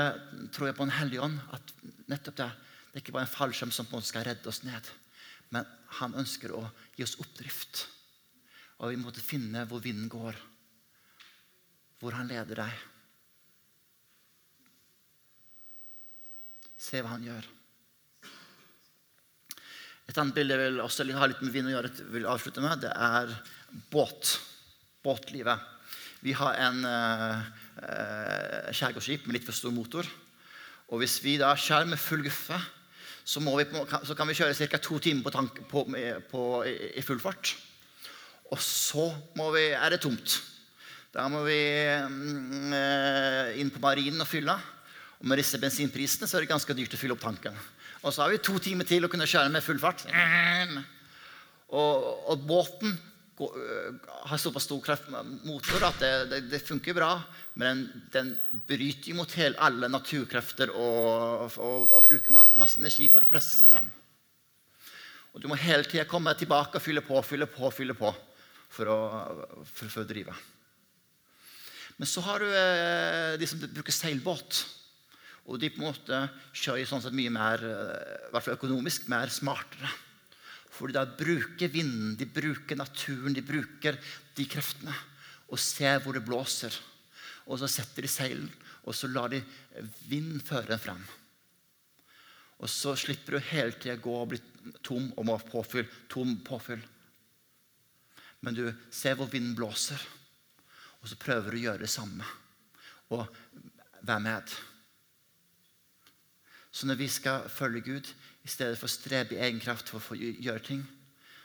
tror 0.56 0.70
jeg 0.70 0.78
på 0.78 0.86
en 0.88 0.96
hellig 0.96 1.20
ånd. 1.20 1.42
at 1.52 1.74
nettopp 2.08 2.38
Det 2.40 2.48
det 2.94 3.00
er 3.00 3.02
ikke 3.02 3.14
bare 3.16 3.26
en 3.26 3.36
fallskjerm 3.36 3.72
som 3.74 3.88
på 3.90 3.96
en 3.96 4.00
måte 4.04 4.12
skal 4.12 4.24
redde 4.28 4.50
oss 4.50 4.62
ned. 4.62 4.86
Men 5.50 5.66
han 5.98 6.14
ønsker 6.14 6.52
å 6.54 6.62
gi 6.94 7.04
oss 7.04 7.18
oppdrift. 7.18 7.88
Og 8.86 8.94
vi 8.94 9.00
måtte 9.02 9.24
finne 9.26 9.66
hvor 9.66 9.82
vinden 9.82 10.06
går. 10.14 10.38
Hvor 11.98 12.14
han 12.14 12.30
leder 12.30 12.62
deg. 12.62 12.84
Se 16.84 17.00
hva 17.00 17.14
han 17.14 17.24
gjør. 17.24 17.46
Et 20.12 20.18
annet 20.20 20.36
bilde 20.36 20.56
jeg 20.58 20.62
vil 20.66 20.82
også 20.84 21.06
ha 21.16 21.30
litt 21.30 21.44
med 21.44 21.54
vind 21.54 21.70
å 21.70 21.78
gjøre, 21.78 21.92
vil 22.12 22.28
avslutte 22.28 22.64
med, 22.64 22.82
det 22.84 22.92
er 22.92 23.32
båt. 23.94 24.36
Båtlivet. 25.04 25.70
Vi 26.24 26.36
har 26.36 26.60
en 26.64 26.84
uh, 26.88 27.40
skjærgårdsskip 28.72 29.26
med 29.28 29.38
litt 29.38 29.48
for 29.48 29.56
stor 29.56 29.74
motor. 29.76 30.08
Og 30.92 31.00
Hvis 31.02 31.18
vi 31.24 31.38
da 31.40 31.54
skjærer 31.56 31.88
med 31.90 32.00
full 32.00 32.24
guffe, 32.24 32.60
så, 33.24 33.40
vi, 33.40 33.66
så 34.04 34.16
kan 34.20 34.28
vi 34.28 34.36
kjøre 34.36 34.68
ca. 34.68 34.80
to 34.84 35.00
timer 35.00 35.24
på 35.24 35.34
tank, 35.36 35.64
på, 35.72 35.86
på, 36.32 36.44
i 36.68 37.04
full 37.04 37.22
fart. 37.24 37.56
Og 38.52 38.60
så 38.60 39.08
vi, 39.56 39.70
er 39.72 39.96
det 39.96 40.04
tomt. 40.04 40.36
Da 41.16 41.30
må 41.32 41.46
vi 41.48 41.60
mm, 41.88 42.76
inn 43.62 43.72
på 43.72 43.82
marinen 43.84 44.24
og 44.24 44.28
fylle. 44.30 44.58
Og 45.24 45.30
med 45.32 45.40
disse 45.40 45.56
bensinprisene 45.56 46.28
så 46.28 46.36
er 46.36 46.44
det 46.44 46.52
ganske 46.52 46.76
dyrt 46.76 46.98
å 46.98 47.00
fylle 47.00 47.16
opp 47.16 47.24
tanken. 47.24 47.56
Og 48.04 48.12
så 48.12 48.26
har 48.26 48.34
vi 48.34 48.42
to 48.44 48.58
timer 48.60 48.84
til 48.84 49.08
å 49.08 49.10
kunne 49.12 49.28
kjøre 49.30 49.54
med 49.54 49.64
full 49.64 49.80
fart. 49.80 50.04
Og, 51.72 52.08
og 52.28 52.44
båten 52.44 52.92
går, 53.40 53.56
øh, 53.56 53.94
har 54.28 54.42
såpass 54.44 54.68
stor 54.68 54.82
kraftmotor 54.84 55.88
at 55.88 56.04
det, 56.04 56.12
det, 56.34 56.42
det, 56.52 56.60
funker 56.68 57.00
bra. 57.00 57.14
Men 57.56 57.86
den, 58.12 58.36
den 58.44 58.62
bryter 58.68 59.16
mot 59.16 59.32
hele, 59.40 59.56
alle 59.64 59.88
naturkrefter 59.88 60.76
og, 60.76 61.56
og, 61.56 61.88
og, 61.88 62.04
bruker 62.04 62.36
masse 62.36 62.84
energi 62.84 63.08
for 63.08 63.24
å 63.24 63.32
presse 63.32 63.56
seg 63.62 63.72
frem. 63.72 63.88
Og 65.34 65.42
du 65.42 65.48
må 65.48 65.58
hele 65.58 65.88
tida 65.88 66.04
komme 66.06 66.36
tilbake 66.38 66.78
og 66.78 66.84
fylle 66.84 67.02
på, 67.02 67.24
fylle 67.26 67.48
på, 67.48 67.72
fylle 67.72 67.96
på 67.98 68.12
for 68.74 68.92
å, 68.92 69.00
for, 69.72 69.88
for 69.88 70.04
å 70.04 70.10
drive. 70.10 70.36
Men 71.96 72.10
så 72.10 72.22
har 72.26 72.44
du 72.44 72.50
eh, 72.50 73.34
de 73.40 73.48
som 73.48 73.62
bruker 73.64 73.96
seilbåt. 73.96 74.66
Og 75.44 75.60
de 75.60 75.70
på 75.74 75.82
en 75.82 75.90
måte 75.90 76.20
kjører 76.56 76.88
sånn 76.88 77.04
sett 77.04 77.16
mye 77.16 77.32
mer 77.34 77.64
eh, 77.68 78.28
i 78.30 78.32
hvert 78.32 78.46
fall 78.46 78.58
økonomisk 78.58 79.10
mer 79.12 79.32
smartere. 79.34 79.92
For 80.74 80.90
de 80.90 81.04
bruker 81.20 81.70
vinden, 81.70 82.16
de 82.18 82.26
bruker 82.26 82.80
naturen, 82.80 83.36
de 83.36 83.44
bruker 83.46 84.00
de 84.38 84.48
kreftene. 84.50 84.96
Og 85.52 85.62
ser 85.62 86.00
hvor 86.02 86.16
det 86.16 86.24
blåser. 86.26 86.74
Og 87.46 87.60
så 87.60 87.70
setter 87.70 88.06
de 88.06 88.10
seilen, 88.10 88.48
og 88.88 88.96
så 88.96 89.10
lar 89.12 89.30
de 89.34 89.44
vind 90.08 90.40
føre 90.48 90.72
den 90.72 90.82
frem. 90.82 91.04
Og 92.64 92.72
så 92.72 92.96
slipper 92.96 93.36
du 93.36 93.48
hele 93.52 93.76
tida 93.76 94.00
gå 94.00 94.16
og 94.16 94.32
bli 94.32 94.40
tom 94.86 95.10
og 95.18 95.26
må 95.28 95.36
påfylle, 95.36 95.84
påfyll. 95.84 96.10
Tom 96.10 96.36
påfyll. 96.48 96.84
Men 98.44 98.56
du 98.56 98.66
ser 98.92 99.18
hvor 99.20 99.30
vinden 99.32 99.56
blåser, 99.56 100.00
og 101.02 101.10
så 101.12 101.20
prøver 101.20 101.52
du 101.52 101.60
å 101.60 101.64
gjøre 101.68 101.84
det 101.84 101.92
samme. 101.92 102.28
Og 103.12 103.28
være 104.04 104.24
med. 104.24 104.56
Så 106.74 106.90
når 106.90 106.98
vi 106.98 107.08
skal 107.12 107.46
følge 107.54 107.84
Gud 107.86 108.10
i 108.44 108.50
stedet 108.50 108.80
for 108.80 108.90
å 108.90 108.92
strebe 108.92 109.36
i 109.36 109.44
egen 109.46 109.62
kraft 109.62 109.92
for 109.94 110.16
å 110.16 110.18
gjøre 110.18 110.64
ting, 110.66 110.82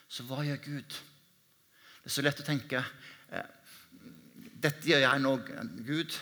så 0.08 0.24
hva 0.24 0.40
gjør 0.46 0.62
Gud? 0.64 0.96
Det 2.00 2.08
er 2.08 2.14
så 2.14 2.24
lett 2.24 2.40
å 2.40 2.46
tenke 2.46 2.80
eh, 2.80 3.54
Dette 4.58 4.88
gjør 4.88 5.04
jeg 5.04 5.20
nå, 5.22 5.32
Gud. 5.86 6.14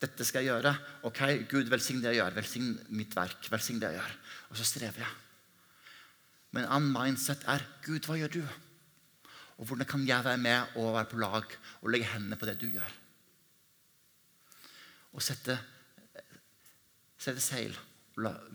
Dette 0.00 0.24
skal 0.24 0.44
jeg 0.44 0.48
gjøre. 0.54 0.70
Ok, 1.08 1.18
Gud, 1.50 1.66
velsign 1.68 1.98
det 2.00 2.14
jeg 2.14 2.22
gjør. 2.22 2.36
Velsign 2.38 2.70
mitt 2.96 3.12
verk. 3.18 3.50
Velsign 3.52 3.82
det 3.82 3.90
jeg 3.90 3.98
gjør. 3.98 4.14
Og 4.48 4.60
så 4.60 4.64
strever 4.64 5.02
jeg. 5.02 5.10
Men 6.54 6.64
en 6.64 6.72
annen 6.78 6.94
mindset 6.94 7.44
er 7.52 7.66
Gud, 7.84 8.06
hva 8.08 8.16
gjør 8.16 8.32
du? 8.38 8.40
Og 9.58 9.68
hvordan 9.68 9.90
kan 9.90 10.06
jeg 10.08 10.24
være 10.24 10.40
med 10.40 10.78
og 10.78 10.94
være 10.94 11.10
på 11.10 11.20
lag 11.20 11.58
og 11.82 11.92
legge 11.92 12.08
hendene 12.14 12.38
på 12.40 12.48
det 12.48 12.56
du 12.62 12.70
gjør? 12.70 12.94
Og 15.16 15.24
sette, 15.24 15.58
sette 17.20 17.44
seil 17.44 17.76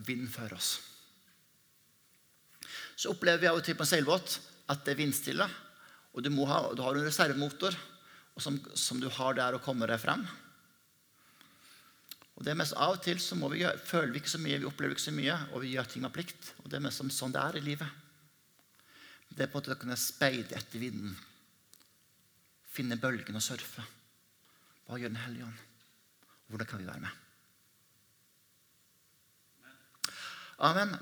vind 0.07 0.29
føre 0.33 0.57
oss. 0.57 0.71
Så 2.95 3.11
opplever 3.13 3.41
vi 3.41 3.49
av 3.49 3.59
og 3.59 3.65
til 3.65 3.77
på 3.77 3.85
en 3.85 3.89
seilbåt 3.89 4.37
at 4.71 4.83
det 4.85 4.93
er 4.93 5.01
vindstille. 5.01 5.47
Og 6.11 6.23
du, 6.23 6.29
ha, 6.45 6.59
du 6.75 6.81
har 6.83 6.97
en 6.97 7.07
reservemotor 7.07 7.75
som, 8.41 8.57
som, 8.73 8.99
du 8.99 9.09
har 9.09 9.35
der 9.37 9.57
og 9.57 9.63
kommer 9.65 9.89
deg 9.89 10.01
frem. 10.01 10.23
Og 12.35 12.45
det 12.45 12.53
er 12.53 12.57
mest 12.57 12.73
Av 12.73 12.95
og 12.95 13.01
til 13.05 13.19
så 13.21 13.37
vi 13.37 13.61
gjøre, 13.61 13.81
føler 13.85 14.13
vi 14.13 14.21
ikke 14.21 14.33
så 14.33 14.41
mye, 14.41 14.59
vi 14.61 14.69
opplever 14.69 14.95
ikke 14.95 15.07
så 15.07 15.13
mye, 15.13 15.35
og 15.53 15.61
vi 15.61 15.73
gjør 15.75 15.89
ting 15.91 16.05
med 16.05 16.13
plikt. 16.15 16.53
Og 16.63 16.69
Det 16.69 16.79
er 16.79 16.85
mest 16.87 17.03
sånn 17.17 17.35
det 17.35 17.41
er 17.41 17.59
i 17.59 17.65
livet. 17.65 17.99
Det 19.31 19.45
er 19.45 19.51
på 19.51 19.59
en 19.59 19.61
måte 19.61 19.75
å 19.75 19.79
kunne 19.79 19.99
speide 19.99 20.57
etter 20.57 20.81
vinden. 20.81 21.13
Finne 22.71 22.99
bølgen 22.99 23.37
og 23.37 23.45
surfe. 23.45 23.83
Hva 24.87 24.99
gjør 24.99 25.13
Den 25.13 25.23
hellige 25.23 25.47
ånd? 25.47 25.67
Hvordan 26.51 26.67
kan 26.67 26.81
vi 26.81 26.89
være 26.89 27.05
med? 27.05 27.30
Amen. 30.61 31.01